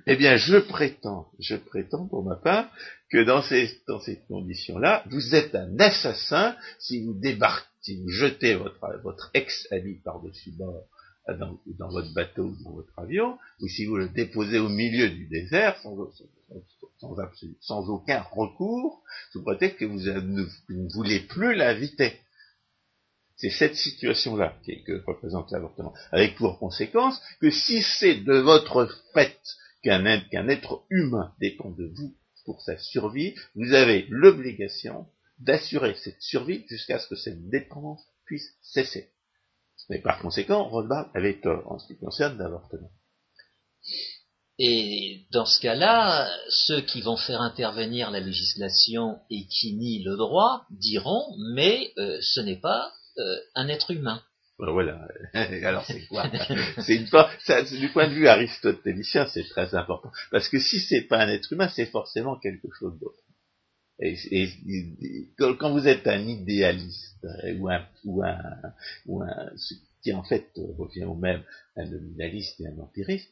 [0.06, 2.68] Eh bien, je prétends, je prétends pour ma part
[3.10, 8.08] que dans ces, dans ces conditions-là, vous êtes un assassin si vous débarquez, si vous
[8.08, 10.84] jetez votre, votre ex-ami par-dessus bord
[11.28, 15.08] dans, dans, votre bateau ou dans votre avion, ou si vous le déposez au milieu
[15.08, 15.96] du désert sans,
[16.98, 17.16] sans,
[17.60, 22.20] sans aucun recours, sous prétexte que vous ne, ne voulez plus l'inviter.
[23.36, 24.54] C'est cette situation-là
[24.86, 25.92] que représente l'avortement.
[26.12, 29.38] Avec pour conséquence que si c'est de votre fait
[29.84, 35.06] qu'un être humain dépend de vous pour sa survie, vous avez l'obligation
[35.38, 39.10] d'assurer cette survie jusqu'à ce que cette dépendance puisse cesser.
[39.90, 42.90] Mais par conséquent, Rothbard avait tort en ce qui concerne l'avortement.
[44.58, 50.16] Et dans ce cas-là, ceux qui vont faire intervenir la législation et qui nient le
[50.16, 51.24] droit diront
[51.54, 54.22] mais euh, ce n'est pas euh, un être humain.
[54.58, 55.08] Ben voilà.
[55.34, 56.30] Alors c'est quoi?
[56.78, 61.02] C'est une ça, du point de vue aristotélicien, c'est très important parce que si c'est
[61.02, 63.18] pas un être humain, c'est forcément quelque chose d'autre.
[64.00, 64.18] Et,
[65.38, 68.42] quand vous êtes un idéaliste euh, ou un, ou un,
[69.06, 69.50] ou un
[70.02, 71.42] qui en fait revient au même
[71.76, 73.30] un nominaliste et un empiriste,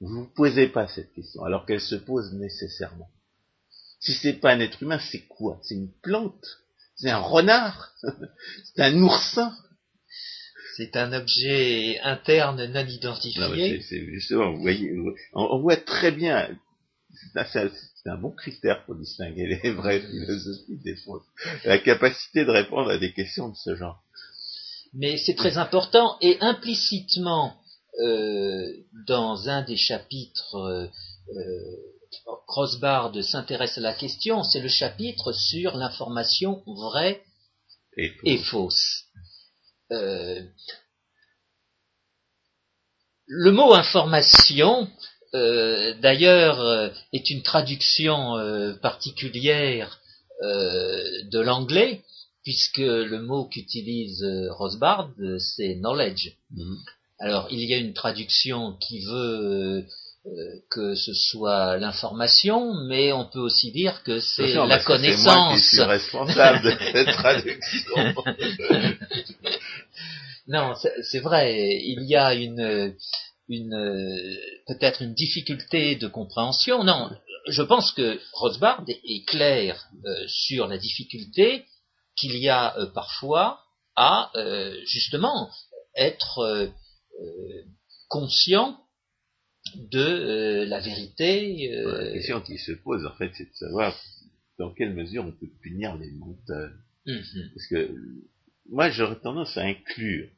[0.00, 3.10] vous ne posez pas cette question, alors qu'elle se pose nécessairement.
[4.00, 5.60] Si c'est pas un être humain, c'est quoi?
[5.62, 6.44] C'est une plante?
[6.96, 7.94] C'est un renard?
[8.64, 9.56] C'est un oursin?
[10.76, 13.80] C'est un objet interne non identifié.
[13.82, 14.92] c'est, justement, vous voyez,
[15.34, 16.48] on, voit très bien,
[17.34, 17.70] c'est
[18.06, 21.26] un, bon critère pour distinguer les vraies philosophies des fausses.
[21.64, 24.02] La capacité de répondre à des questions de ce genre.
[24.94, 27.54] Mais c'est très important et implicitement,
[28.00, 28.66] euh,
[29.06, 30.86] dans un des chapitres, euh,
[31.36, 37.22] euh s'intéresse à la question, c'est le chapitre sur l'information vraie
[37.96, 39.04] et fausse.
[39.92, 40.40] Euh,
[43.26, 44.88] le mot information,
[45.34, 48.34] euh, d'ailleurs, euh, est une traduction
[48.82, 49.98] particulière
[50.42, 52.02] de l'anglais,
[52.42, 56.32] puisque le mot qu'utilise Rosbard, c'est knowledge.
[56.52, 56.76] Mm-hmm.
[57.20, 59.86] Alors, il y a une traduction qui veut
[60.70, 65.24] que ce soit l'information, mais on peut aussi dire que c'est la connaissance.
[65.24, 68.14] C'est moi qui suis responsable de cette traduction.
[70.46, 72.96] non, c'est vrai, il y a une,
[73.48, 74.36] une
[74.66, 76.84] peut-être une difficulté de compréhension.
[76.84, 77.10] Non,
[77.48, 81.64] je pense que Rothbard est clair euh, sur la difficulté
[82.16, 83.60] qu'il y a euh, parfois
[83.96, 85.50] à euh, justement
[85.96, 86.72] être
[88.08, 88.78] conscient
[89.76, 91.68] de la vérité.
[91.84, 93.94] La question qui se pose en fait, c'est de savoir
[94.58, 96.72] dans quelle mesure on peut punir les menteurs.
[97.06, 97.50] Mhm.
[97.54, 97.94] Parce que
[98.72, 100.28] moi j'aurais tendance à inclure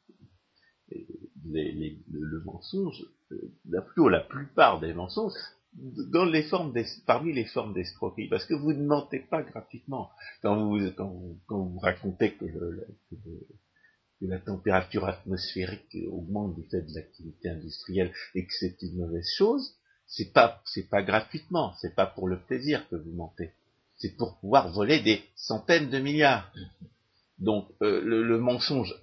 [1.46, 5.32] le, mensonge, euh, plutôt la plupart des mensonges,
[5.74, 6.72] dans les formes
[7.06, 10.10] parmi les formes d'escroquerie, parce que vous ne mentez pas gratuitement.
[10.42, 11.08] Quand vous, quand
[11.48, 12.46] vous, racontez que,
[14.20, 19.76] la température atmosphérique augmente du fait de l'activité industrielle et que c'est une mauvaise chose,
[20.06, 23.52] c'est pas, c'est pas gratuitement, c'est pas pour le plaisir que vous mentez.
[23.96, 26.50] C'est pour pouvoir voler des centaines de milliards.
[27.38, 28.94] Donc euh, le, mensonge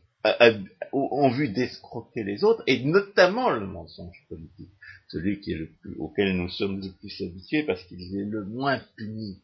[0.94, 4.72] en vue d'escroquer les autres, et notamment le mensonge politique,
[5.08, 8.46] celui qui est le plus, auquel nous sommes le plus habitués parce qu'il est le
[8.46, 9.42] moins puni.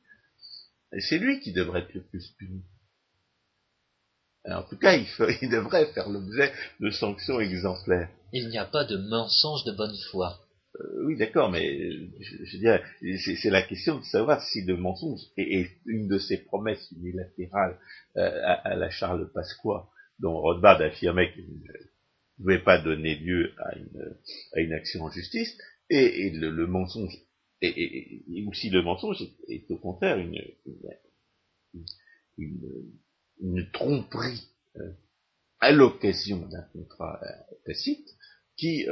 [0.94, 2.62] Et c'est lui qui devrait être le plus puni.
[4.46, 5.08] en tout cas, il,
[5.42, 8.10] il devrait faire l'objet de sanctions exemplaires.
[8.34, 10.40] Il n'y a pas de mensonge de bonne foi.
[10.80, 12.84] Euh, oui, d'accord, mais je, dirais,
[13.42, 17.80] c'est la question de savoir si le mensonge est, une de ces promesses unilatérales
[18.18, 21.74] euh, à, la Charles Pasqua dont Rothbard affirmait qu'il ne
[22.38, 23.76] pouvait pas donner lieu à
[24.56, 25.56] une, action en justice,
[25.90, 27.14] et, le, mensonge,
[27.62, 30.36] et, aussi le mensonge est, au contraire une,
[33.72, 34.92] tromperie euh,
[35.60, 37.22] à l'occasion d'un contrat
[37.66, 38.10] tacite
[38.58, 38.86] qui,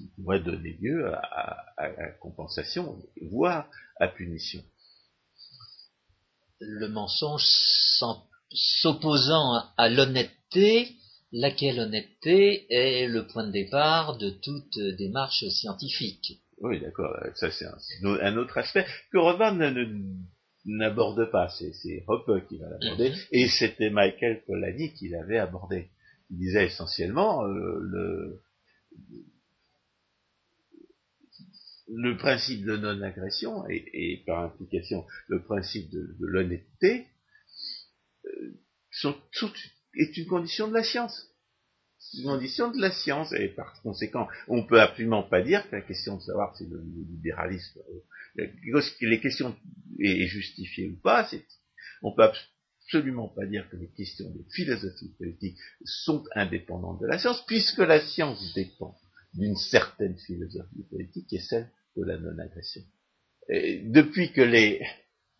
[0.00, 2.96] qui, pourrait donner lieu à, à compensation,
[3.30, 4.62] voire à punition.
[6.60, 7.44] Le mensonge
[8.50, 10.96] s'opposant à l'honnêteté,
[11.32, 16.40] laquelle honnêteté est le point de départ de toute démarche scientifique.
[16.60, 17.64] Oui, d'accord, ça c'est
[18.04, 19.56] un, autre aspect que Rothbard
[20.66, 23.16] n'aborde pas, c'est Hoppe qui va l'aborder, mhm.
[23.32, 25.88] et c'était Michael Polanyi qui l'avait abordé.
[26.30, 28.42] Il disait essentiellement euh, le,
[31.92, 37.06] le principe de non-agression et, par implication le principe de, l'honnêteté
[38.26, 38.54] euh,
[39.94, 41.26] est une condition de la science.
[41.98, 45.76] C'est une condition de la science et par conséquent, on peut absolument pas dire que
[45.76, 47.80] la question de savoir si le, libéralisme,
[48.38, 48.46] euh,
[49.00, 49.54] les questions
[49.98, 51.44] est, justifiée ou pas, c'est,
[52.02, 52.30] on peut
[52.84, 57.78] absolument pas dire que les questions de philosophie politique sont indépendantes de la science, puisque
[57.78, 58.96] la science dépend
[59.34, 62.82] d'une certaine philosophie politique qui est celle de la non-agression.
[63.48, 64.80] Depuis que les,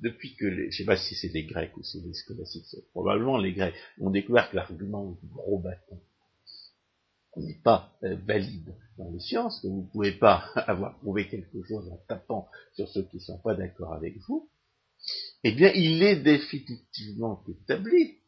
[0.01, 3.39] depuis que les, je sais pas si c'est les Grecs ou c'est les scolastiques, probablement
[3.39, 6.01] les Grecs ont découvert que l'argument du gros bâton
[7.37, 11.63] n'est pas euh, valide dans les sciences, que vous ne pouvez pas avoir prouvé quelque
[11.63, 14.51] chose en tapant sur ceux qui ne sont pas d'accord avec vous,
[15.45, 18.19] eh bien, il est définitivement établi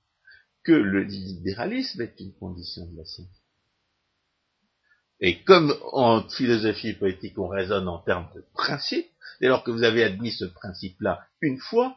[0.62, 3.41] que le libéralisme est une condition de la science.
[5.24, 9.06] Et comme en philosophie politique on raisonne en termes de principe,
[9.40, 11.96] dès lors que vous avez admis ce principe-là une fois,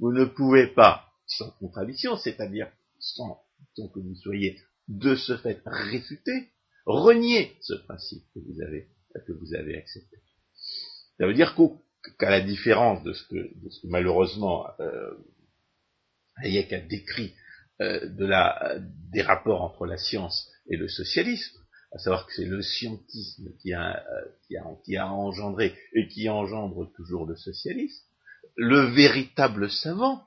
[0.00, 3.40] vous ne pouvez pas, sans contradiction, c'est-à-dire sans,
[3.76, 6.48] que vous soyez de ce fait réfuté,
[6.86, 8.88] renier ce principe que vous avez,
[9.26, 10.16] que vous avez accepté.
[11.18, 11.54] Ça veut dire
[12.18, 13.50] qu'à la différence de ce que,
[13.84, 15.14] malheureusement euh,
[16.38, 17.32] Hayek a décrit
[17.80, 18.76] euh, de la,
[19.12, 21.59] des rapports entre la science et le socialisme,
[21.92, 24.04] à savoir que c'est le scientisme qui a,
[24.84, 28.04] qui, a, engendré et qui engendre toujours le socialisme,
[28.56, 30.24] le véritable savant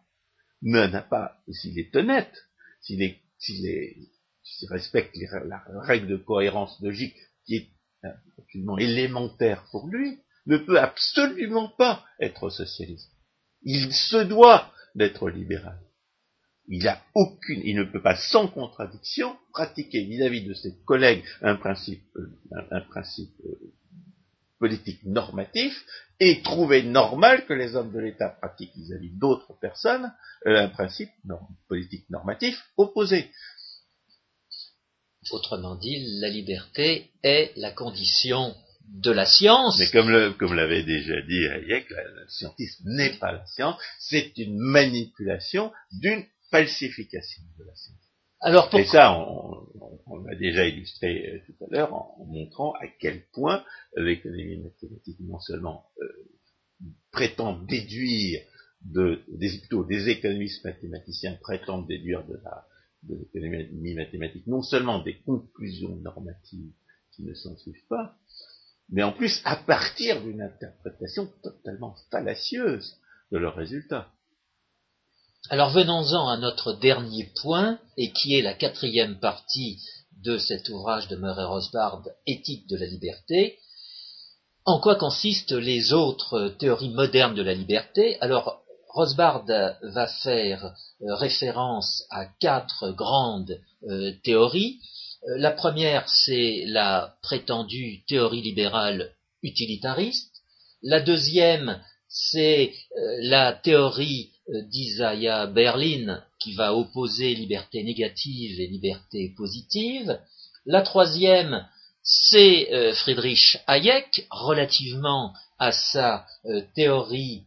[0.62, 2.34] n'a pas, s'il est honnête,
[2.82, 7.70] s'il est, s'il respecte la règle de cohérence logique qui est
[8.38, 13.12] absolument élémentaire pour lui, ne peut absolument pas être socialiste.
[13.62, 15.80] Il se doit d'être libéral
[16.68, 21.56] il a aucune, il ne peut pas sans contradiction pratiquer vis-à-vis de ses collègues un
[21.56, 22.38] principe, euh,
[22.72, 23.74] un, principe euh,
[24.60, 25.86] politique normatif
[26.20, 30.14] et trouver normal que les hommes de l'État pratiquent vis-à-vis d'autres personnes
[30.48, 31.10] euh, un principe
[31.68, 33.30] politique normatif opposé.
[35.32, 38.56] Autrement dit, la liberté est la condition
[38.88, 39.80] de la science.
[39.80, 44.58] Mais comme, comme l'avait déjà dit Hayek, le scientisme n'est pas la science, c'est une
[44.58, 47.98] manipulation d'une falsification de la science.
[48.40, 53.26] Alors Et ça, on, l'a déjà illustré euh, tout à l'heure en, montrant à quel
[53.32, 53.64] point
[53.98, 56.08] l'économie mathématique non seulement euh,
[57.12, 58.42] prétend déduire
[58.82, 62.68] de, des, plutôt des économistes mathématiciens prétendent déduire de la
[63.04, 66.72] de l'économie mathématique non seulement des conclusions normatives
[67.12, 68.16] qui ne s'en suivent pas,
[68.90, 72.98] mais en plus à partir d'une interprétation totalement fallacieuse
[73.32, 74.13] de leurs résultats.
[75.50, 79.78] Alors venons-en à notre dernier point, et qui est la quatrième partie
[80.24, 83.60] de cet ouvrage de Murray Rosbard, Éthique de la liberté.
[84.64, 88.18] En quoi consistent les autres théories modernes de la liberté?
[88.22, 89.44] Alors, Rosbard
[89.82, 94.80] va faire euh, référence à quatre grandes euh, théories.
[95.28, 100.32] Euh, la première, c'est la prétendue théorie libérale utilitariste.
[100.84, 102.74] La deuxième, c'est
[103.22, 110.20] la théorie d'Isaiah Berlin qui va opposer liberté négative et liberté positive.
[110.66, 111.66] La troisième,
[112.04, 117.44] c'est euh, Friedrich Hayek relativement à sa euh, théorie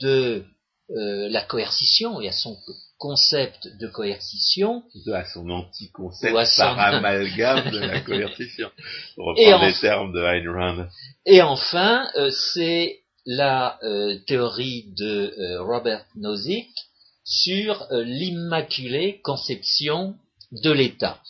[0.00, 0.44] de
[0.92, 2.56] la coercition et à son
[2.98, 4.82] concept de coercition.
[5.14, 8.68] À son anti-concept par amalgame de la coercition.
[9.14, 10.88] Pour reprendre les termes de Ayn Rand.
[11.26, 16.70] Et enfin, c'est la euh, théorie de euh, Robert Nozick
[17.24, 20.16] sur euh, l'immaculée conception
[20.52, 21.22] de l'État.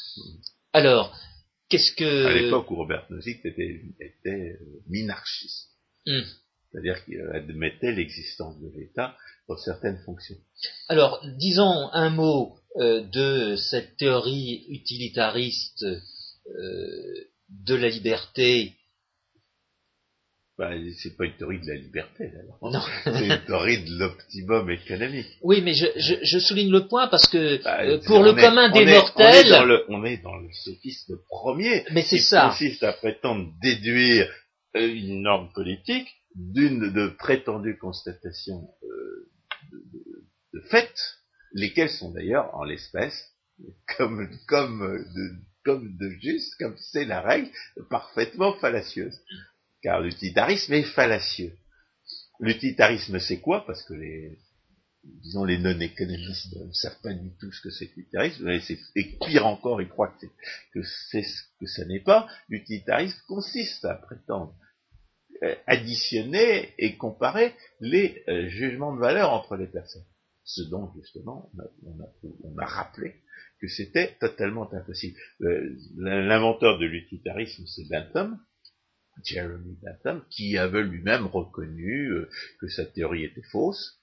[0.73, 1.16] Alors,
[1.69, 2.27] qu'est-ce que...
[2.27, 4.59] À l'époque où Robert Nozick était, était
[4.89, 5.70] minarchiste.
[6.06, 6.23] Hmm.
[6.70, 9.16] C'est-à-dire qu'il admettait l'existence de l'État
[9.47, 10.36] pour certaines fonctions.
[10.89, 15.85] Alors, disons un mot de cette théorie utilitariste
[16.47, 18.77] de la liberté
[20.61, 22.31] bah, c'est pas une théorie de la liberté,
[22.61, 22.82] Non.
[23.05, 25.39] c'est une théorie de l'optimum économique.
[25.41, 28.85] Oui, mais je, je, souligne le point parce que bah, euh, pour le commun des
[28.85, 29.55] mortels,
[29.89, 31.87] on est, dans le, sophisme premier.
[31.93, 32.49] Mais c'est ça.
[32.51, 34.31] consiste à prétendre déduire
[34.77, 39.31] euh, une norme politique d'une de prétendues constatations euh,
[39.73, 40.93] de, de, fait,
[41.55, 43.32] lesquelles sont d'ailleurs en l'espèce
[43.97, 45.31] comme comme de
[45.65, 47.49] comme de juste, comme c'est la règle,
[47.89, 49.19] parfaitement fallacieuse
[49.82, 51.52] car l'utilitarisme est fallacieux.
[52.40, 53.66] L'utilitarisme, c'est quoi?
[53.66, 54.39] Parce que les,
[55.05, 58.48] disons, les non-économistes ne savent pas du tout ce que c'est que l'utilitarisme,
[58.97, 60.15] et pire encore, ils croient
[60.73, 62.28] que c'est ce que ça n'est pas.
[62.48, 64.55] L'utilitarisme consiste à prétendre
[65.66, 70.05] additionner et comparer les jugements de valeur entre les personnes.
[70.44, 71.51] Ce dont, justement,
[71.85, 73.15] on a, rappelé
[73.61, 75.19] que c'était totalement impossible.
[75.97, 78.39] L'inventeur de l'utilitarisme, c'est Bentham,
[79.24, 82.11] Jeremy Bentham, qui avait lui-même reconnu
[82.61, 84.01] que sa théorie était fausse,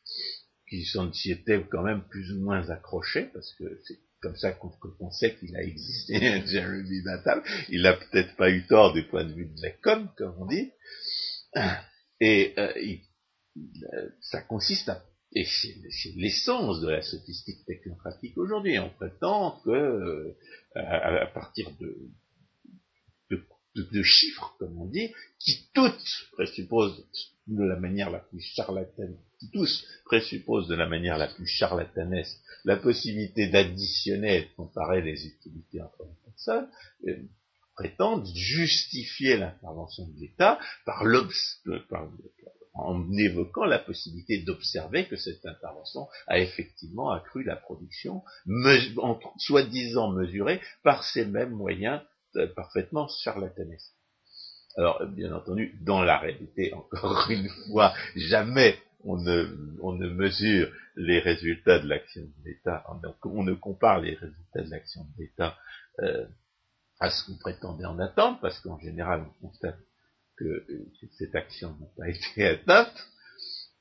[0.69, 5.11] qui s'y était quand même plus ou moins accroché, parce que c'est comme ça qu'on
[5.11, 7.41] sait qu'il a existé, Jeremy Bentham.
[7.69, 10.45] Il n'a peut-être pas eu tort du point de vue de la com, comme on
[10.45, 10.71] dit.
[12.19, 12.73] Et euh,
[13.57, 15.03] euh, ça consiste à
[15.33, 18.79] et c'est l'essence de la statistique technocratique aujourd'hui.
[18.79, 20.37] On prétend que euh,
[20.75, 21.95] à, partir de,
[23.77, 27.05] de, chiffres, comme on dit, qui toutes présupposent
[27.47, 32.39] de la manière la plus charlatane, qui tous présupposent de la manière la plus charlatanesque
[32.65, 36.69] la possibilité d'additionner et de comparer les utilités entre les personnes,
[37.07, 37.15] euh,
[37.75, 41.03] prétendent justifier l'intervention de l'État par,
[42.73, 48.23] en évoquant la possibilité d'observer que cette intervention a effectivement accru la production,
[49.37, 52.16] soi-disant mesurée par ces mêmes moyens euh,
[52.55, 53.93] parfaitement charlatanesques.
[54.77, 61.79] Alors, bien entendu, dans la réalité, encore une fois, jamais on ne, mesure les résultats
[61.79, 62.85] de l'action de l'État,
[63.23, 65.57] on ne compare les résultats de l'action de l'État
[65.99, 66.27] euh,
[66.99, 69.79] à ce qu'on prétendait en attendre, parce qu'en général, on constate
[70.35, 70.65] que,
[71.17, 73.07] cette action n'a pas été atteinte,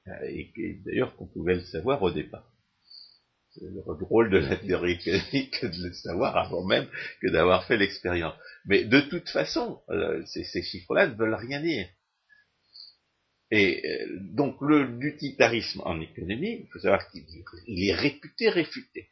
[0.09, 2.51] euh, et, d'ailleurs qu'on pouvait le savoir au départ.
[3.61, 6.87] Le rôle de la théorie économique de le savoir avant même
[7.21, 8.35] que d'avoir fait l'expérience.
[8.67, 11.89] Mais de toute façon, euh, ces, chiffres-là ne veulent rien dire.
[13.51, 17.25] Et euh, donc l'utilitarisme en économie, il faut savoir qu'il
[17.89, 19.09] est réputé réfuté.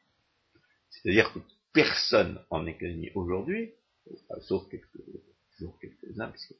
[0.90, 1.38] C'est-à-dire que
[1.72, 3.72] personne en économie aujourd'hui,
[4.42, 4.86] sauf quelques,
[5.80, 6.54] quelques-uns, puisque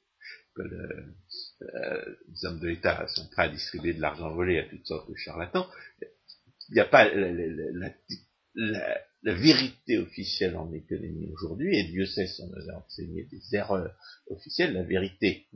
[0.58, 5.10] euh, les hommes de l'État sont prêts à distribuer de l'argent volé à toutes sortes
[5.10, 5.68] de charlatans,
[6.68, 7.08] il n'y a pas
[8.54, 13.42] la, vérité officielle en économie aujourd'hui, et Dieu sait si on nous a enseigné des
[13.52, 13.94] erreurs
[14.28, 15.46] officielles, la vérité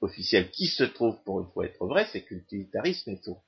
[0.00, 3.38] officielle qui se trouve pour une fois être vraie, c'est que l'utilitarisme est faux.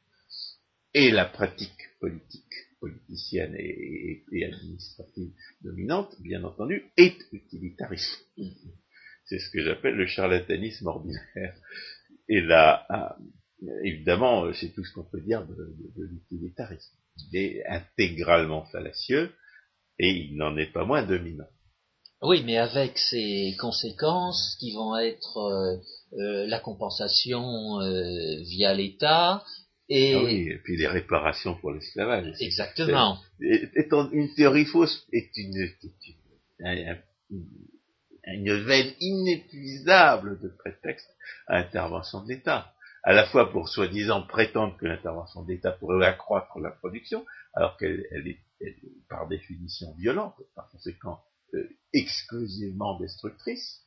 [0.93, 5.33] Et la pratique politique, politicienne et, administrative
[5.63, 8.27] dominante, bien entendu, est utilitariste.
[9.27, 11.57] C'est ce que j'appelle le charlatanisme ordinaire.
[12.29, 13.17] Et là, ah,
[13.85, 17.00] évidemment, c'est tout ce qu'on peut dire de l'utilitarisme
[17.33, 19.33] il est intégralement fallacieux
[19.99, 21.49] et il n'en est pas moins dominant.
[22.23, 25.77] Oui, mais avec ses conséquences qui vont être euh,
[26.19, 29.43] euh, la compensation euh, via l'État
[29.89, 30.15] et...
[30.15, 32.35] Ah oui, et puis les réparations pour l'esclavage.
[32.41, 33.19] Exactement.
[33.41, 35.69] une théorie fausse est une,
[38.27, 41.09] une veine inépuisable de prétexte
[41.49, 42.73] à l'intervention de l'État
[43.03, 47.25] à la fois pour soi-disant prétendre que l'intervention d'État pourrait accroître la production,
[47.55, 48.41] alors qu'elle est,
[49.09, 51.21] par définition violente, par conséquent
[51.55, 53.87] euh, exclusivement destructrice,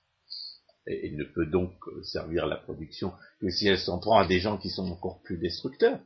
[0.88, 4.40] et, ne peut donc euh, servir la production que si elle s'en prend à des
[4.40, 6.00] gens qui sont encore plus destructeurs.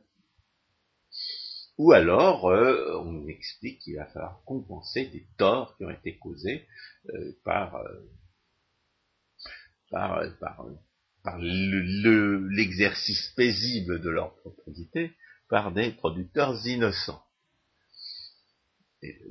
[1.78, 6.66] Ou alors, euh, on explique qu'il va falloir compenser des torts qui ont été causés
[7.44, 7.80] par,
[9.90, 10.66] par, par
[11.22, 15.12] par l'exercice paisible de leur propriété
[15.48, 17.22] par des producteurs innocents.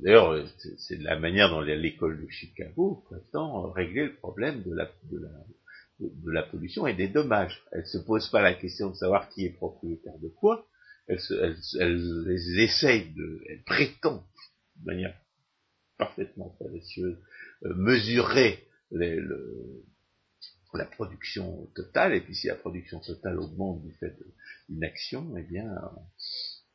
[0.02, 0.48] D'ailleurs,
[0.78, 4.90] c'est la manière dont l'école de Chicago prétend régler le problème de la,
[6.00, 7.62] de la, pollution et des dommages.
[7.72, 10.66] Elle ne se pose pas la question de savoir qui est propriétaire de quoi,
[11.06, 11.18] elle,
[11.80, 14.24] elle, essaye de, elle prétend
[14.76, 15.14] de manière
[15.98, 17.18] parfaitement fallacieuse
[17.64, 19.84] euh, mesurer les, le,
[20.76, 24.14] la production totale, et puis si la production totale augmente du fait
[24.68, 25.66] d'une action, eh bien,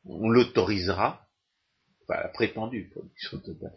[0.04, 1.28] on l'autorisera,
[2.02, 3.72] enfin la prétendue production totale,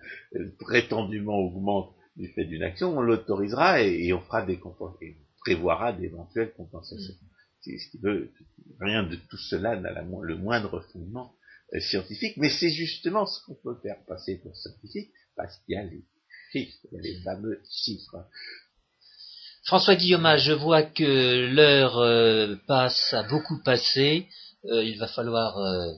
[0.60, 4.60] prétendument augmente du fait d'une action, on l'autorisera et, on fera des
[5.02, 7.14] et prévoira d'éventuelles compensations.
[7.62, 8.32] C'est ce qui veut,
[8.80, 11.36] rien de tout cela n'a le moindre fondement
[11.74, 15.78] euh, scientifique, mais c'est justement ce qu'on peut faire passer pour scientifique, parce qu'il y
[15.78, 16.04] a les
[16.52, 18.26] chiffres, il y a les fameux chiffres.
[19.68, 24.28] François Guillaume, je vois que l'heure euh, passe, a beaucoup passé.
[24.64, 25.92] Euh, il va falloir euh,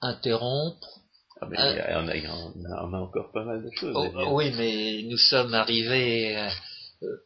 [0.00, 1.00] interrompre.
[1.42, 3.94] Ah mais on, a, encore pas mal de choses.
[3.94, 6.48] Oh, oui, mais nous sommes arrivés.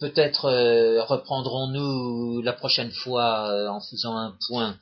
[0.01, 0.51] Peut-être
[1.07, 4.77] reprendrons-nous la prochaine fois en faisant un point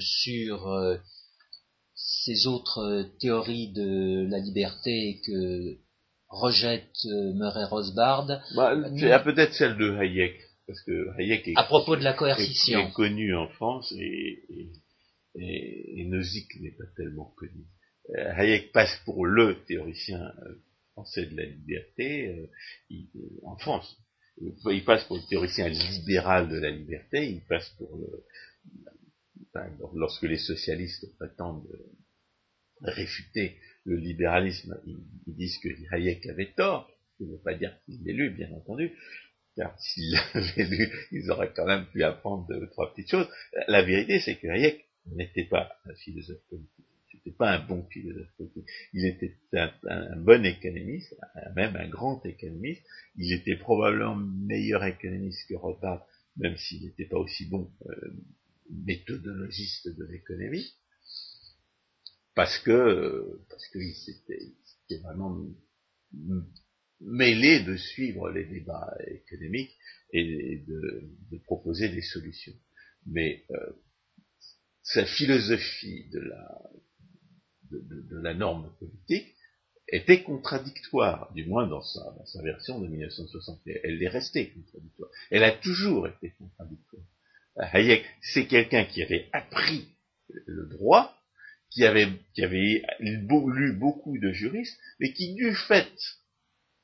[0.00, 0.98] sur
[1.94, 5.78] ces autres théories de la liberté que
[6.28, 8.26] rejette euh, Murray Rosbard.
[8.54, 10.40] Bah, il y a peut-être celle de Hayek.
[10.66, 12.80] parce que Hayek est, à propos de la coercition.
[12.88, 14.72] est connu en France et, et,
[15.38, 17.64] et, et Nozick n'est pas tellement connu.
[18.16, 20.54] Euh, Hayek passe pour le théoricien euh,
[20.92, 22.46] français de la liberté euh,
[22.90, 23.96] il- euh, en France.
[24.70, 28.24] Il passe pour le théoricien libéral de la liberté, il passe pour le...
[29.94, 31.86] lorsque les socialistes prétendent euh,
[32.82, 37.72] réfuter le libéralisme, ils, disent que Hayek avait tort, ce qui ne veut pas dire
[37.84, 38.92] qu'il l'ait lu, bien entendu,
[39.54, 43.28] car s'il l'avait lu, ils auraient quand même pu apprendre deux ou trois petites choses.
[43.68, 44.84] La vérité, c'est que Hayek
[45.14, 46.84] n'était pas un philosophe politique.
[47.10, 48.66] C'était pas un bon philosophe politique.
[48.92, 51.14] Il était un, bon économiste,
[51.54, 52.84] même un grand économiste.
[53.16, 56.06] Il était probablement meilleur économiste que Rothbard,
[56.36, 58.12] même s'il n'était pas aussi bon euh,
[58.84, 60.74] méthodologiste de l'économie.
[62.36, 65.36] Parce que, parce qu'il s'était vraiment
[67.00, 69.74] mêlé de suivre les débats économiques
[70.12, 72.52] et de, proposer des solutions.
[73.06, 73.72] Mais euh,
[74.82, 76.70] sa philosophie de la,
[77.70, 79.34] de, la norme politique
[79.88, 83.60] était contradictoire, du moins dans sa, version de 1960.
[83.66, 85.10] Et Elle est restée contradictoire.
[85.30, 87.04] Elle a toujours été contradictoire.
[87.56, 89.88] Hayek, c'est quelqu'un qui avait appris
[90.46, 91.15] le droit,
[91.76, 95.92] qui avait, lu beaucoup de juristes, mais qui, du fait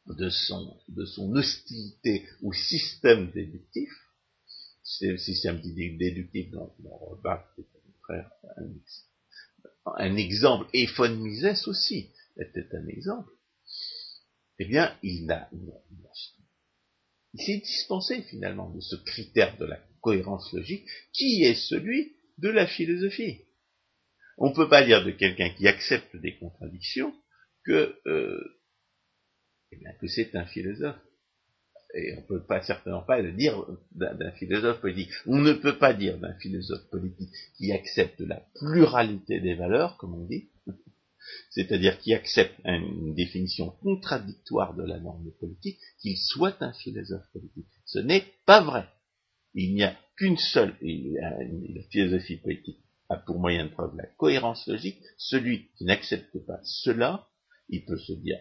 [0.07, 0.79] de son,
[1.35, 3.91] hostilité au système déductif,
[4.83, 7.65] c'est le système dé- déductif dont, dont Rothbard est
[8.59, 8.75] un,
[9.97, 11.25] un exemple, et von
[11.67, 13.31] aussi était un exemple,
[14.59, 15.27] eh bien, il
[17.35, 22.51] il s'est dispensé finalement de ce critère de la cohérence logique qui est celui de
[22.51, 23.39] la philosophie.
[24.45, 27.15] On ne peut pas dire de quelqu'un qui accepte des contradictions
[27.65, 28.43] que, euh,
[29.71, 30.99] eh que c'est un philosophe.
[31.95, 35.11] Et on ne peut pas certainement pas le dire d'un philosophe politique.
[35.27, 40.15] On ne peut pas dire d'un philosophe politique qui accepte la pluralité des valeurs, comme
[40.15, 40.51] on dit,
[41.51, 47.31] c'est-à-dire qui accepte un- une définition contradictoire de la norme politique, qu'il soit un philosophe
[47.33, 47.69] politique.
[47.85, 48.89] Ce n'est pas vrai.
[49.55, 52.81] Il n'y a qu'une seule, la philosophie politique
[53.17, 55.01] pour moyen de preuve la cohérence logique.
[55.17, 57.29] Celui qui n'accepte pas cela,
[57.69, 58.39] il peut se dire,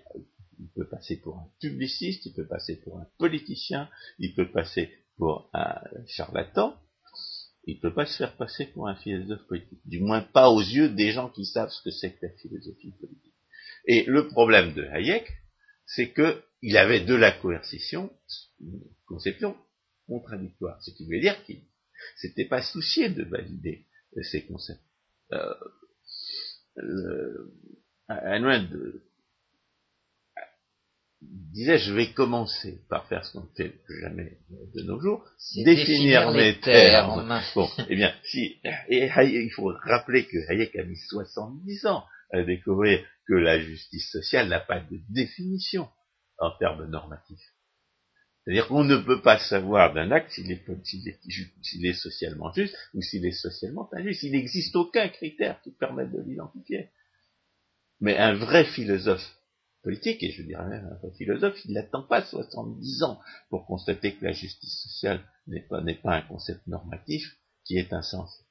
[0.59, 3.89] il peut passer pour un publiciste, il peut passer pour un politicien,
[4.19, 5.75] il peut passer pour un
[6.07, 6.75] charlatan,
[7.65, 9.81] il ne peut pas se faire passer pour un philosophe politique.
[9.85, 12.91] Du moins pas aux yeux des gens qui savent ce que c'est que la philosophie
[12.99, 13.33] politique.
[13.85, 15.27] Et le problème de Hayek,
[15.85, 18.11] c'est que il avait de la coercition,
[18.59, 19.55] une conception
[20.07, 20.81] contradictoire.
[20.83, 21.61] Ce qui veut dire qu'il
[22.17, 23.87] s'était pas soucié de valider
[24.21, 24.81] ces concepts.
[25.33, 25.53] Euh,
[26.75, 27.53] le-
[28.09, 29.01] Ayn de-
[31.53, 34.39] disait je vais commencer par faire ce qu'on ne fait jamais
[34.75, 35.23] de nos jours,
[35.63, 37.27] définir mes termes.
[37.27, 37.41] termes.
[37.55, 38.59] Bon, eh bien, si,
[38.89, 43.59] et Hayek- il faut rappeler que Hayek a mis 70 ans à découvrir que la
[43.59, 45.87] justice sociale n'a pas de définition
[46.39, 47.50] en termes normatifs.
[48.51, 53.31] C'est-à-dire qu'on ne peut pas savoir d'un acte s'il est, socialement juste ou s'il est
[53.31, 54.23] socialement injuste.
[54.23, 56.89] Il n'existe aucun critère qui permette de l'identifier.
[58.01, 59.37] Mais un vrai philosophe
[59.83, 64.15] politique, et je dirais même un vrai philosophe, il n'attend pas 70 ans pour constater
[64.15, 68.43] que la justice sociale n'est pas, un concept normatif qui est insensé.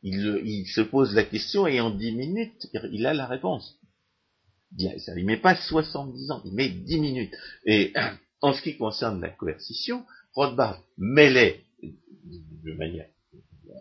[0.00, 3.78] Il, le- il se pose la question et en 10 minutes, il a la réponse.
[5.00, 7.34] Ça lui met pas 70 ans, il met 10 minutes.
[8.44, 10.04] En ce qui concerne la coercition,
[10.34, 13.08] Rothbard mêlait de manière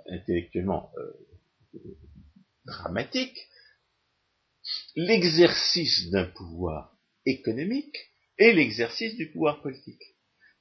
[0.08, 1.80] intellectuellement euh,
[2.64, 3.38] dramatique
[4.96, 6.96] l'exercice d'un pouvoir
[7.26, 7.98] économique
[8.40, 10.13] et l'exercice du pouvoir politique.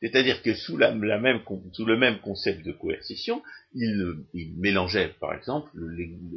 [0.03, 1.43] C'est-à-dire que sous, la, même,
[1.73, 3.41] sous le même concept de coercition,
[3.73, 4.17] il,
[4.57, 5.71] mélangeait, par exemple,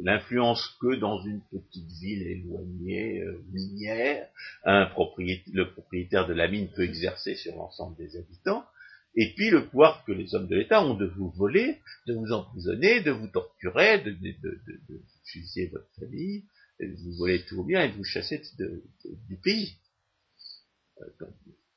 [0.04, 4.28] l'influence que dans une petite ville éloignée, euh, minière,
[4.64, 8.64] le propriétaire de la mine peut exercer sur l'ensemble des habitants,
[9.16, 12.30] et puis le pouvoir que les hommes de l'État ont de vous voler, de vous
[12.30, 16.44] emprisonner, de vous torturer, de, de, de, de- fusiller votre famille,
[16.78, 18.40] de vous voler tout bien et de vous chasser
[19.28, 19.74] du pays.
[21.00, 21.26] Euh,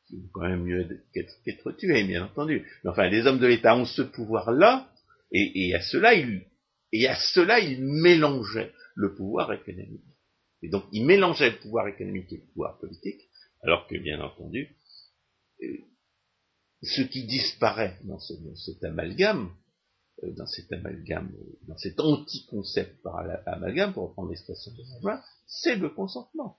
[0.10, 2.68] c'est quand même mieux qu'être qu'être tué, bien entendu.
[2.84, 4.92] Mais enfin, les hommes de l'État ont ce pouvoir-là,
[5.32, 6.46] et, et à cela, ils,
[6.92, 10.04] et à cela, ils mélangeaient le pouvoir économique.
[10.62, 13.22] Et donc, ils mélangeaient le pouvoir économique et le pouvoir politique,
[13.62, 14.76] alors que, bien entendu,
[15.64, 15.68] euh,
[16.82, 19.54] ce qui disparaît dans, ce- dans cet amalgame,
[20.24, 21.32] euh, dans cet amalgame,
[21.68, 26.58] dans cet anti-concept par amalgame, pour reprendre l'expression de Bourgeois, c'est le consentement.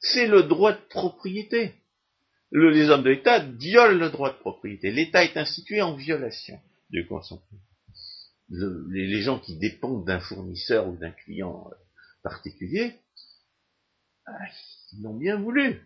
[0.00, 1.74] C'est le droit de propriété.
[2.52, 4.90] Les hommes de l'État violent le droit de propriété.
[4.90, 6.58] L'État est institué en violation
[6.90, 7.60] du consentement.
[8.48, 11.74] les, gens qui dépendent d'un fournisseur ou d'un client euh,
[12.22, 12.94] particulier,
[14.26, 14.32] ah,
[14.92, 15.82] ils l'ont bien voulu.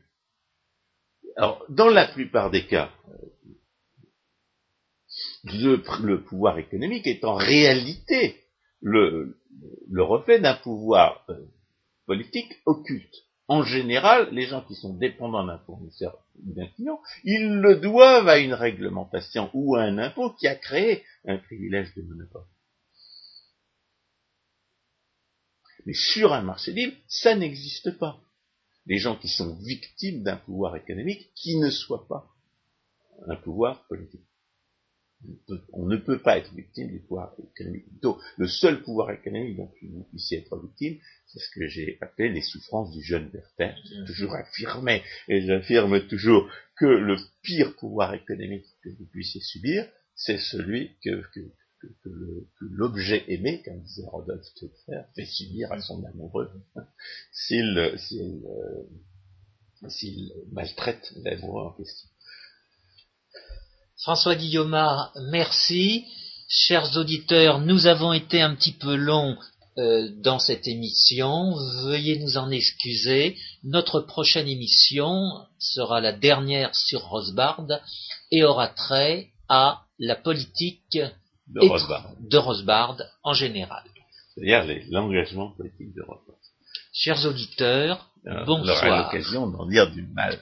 [1.36, 3.26] Alors, dans la plupart des cas, euh,
[5.44, 8.44] le, pouvoir économique est en réalité
[8.80, 9.38] le,
[9.96, 11.46] reflet d'un pouvoir euh,
[12.06, 13.14] politique occulte
[13.50, 18.28] en général, les gens qui sont dépendants d'un fournisseur ou d'un client, ils le doivent
[18.28, 22.46] à une réglementation ou à un impôt qui a créé un privilège de monopole.
[25.84, 28.20] Mais sur un marché libre, ça n'existe pas.
[28.86, 32.28] Les gens qui sont victimes d'un pouvoir économique qui ne soit pas
[33.26, 34.29] un pouvoir politique
[35.72, 37.84] on ne peut pas être victime du pouvoir économique.
[38.36, 42.42] le seul pouvoir économique dont vous puissiez être victime, c'est ce que j'ai appelé les
[42.42, 43.74] souffrances du jeune Bertin.
[43.84, 49.86] J'ai toujours affirmé, et j'affirme toujours, que le pire pouvoir économique que vous puissiez subir,
[50.14, 51.22] c'est celui que,
[52.60, 56.50] l'objet aimé, comme disait Rodolphe Töpfer, fait subir à son amoureux,
[57.32, 57.96] s'il, euh,
[59.88, 62.09] s'il maltraite l'amoureux en question.
[64.02, 66.06] François Guillaumard, merci.
[66.48, 69.36] Chers auditeurs, nous avons été un petit peu longs
[69.76, 71.54] euh, dans cette émission.
[71.84, 73.36] Veuillez nous en excuser.
[73.62, 77.66] Notre prochaine émission sera la dernière sur Rosbard
[78.32, 80.98] et aura trait à la politique
[81.48, 83.82] de Rosbard, en général.
[84.34, 86.36] C'est-à-dire l'engagement politique de Rosbard.
[86.94, 88.08] Chers auditeurs,
[88.46, 88.78] bonsoir.
[88.82, 90.40] On aura l'occasion d'en dire du mal.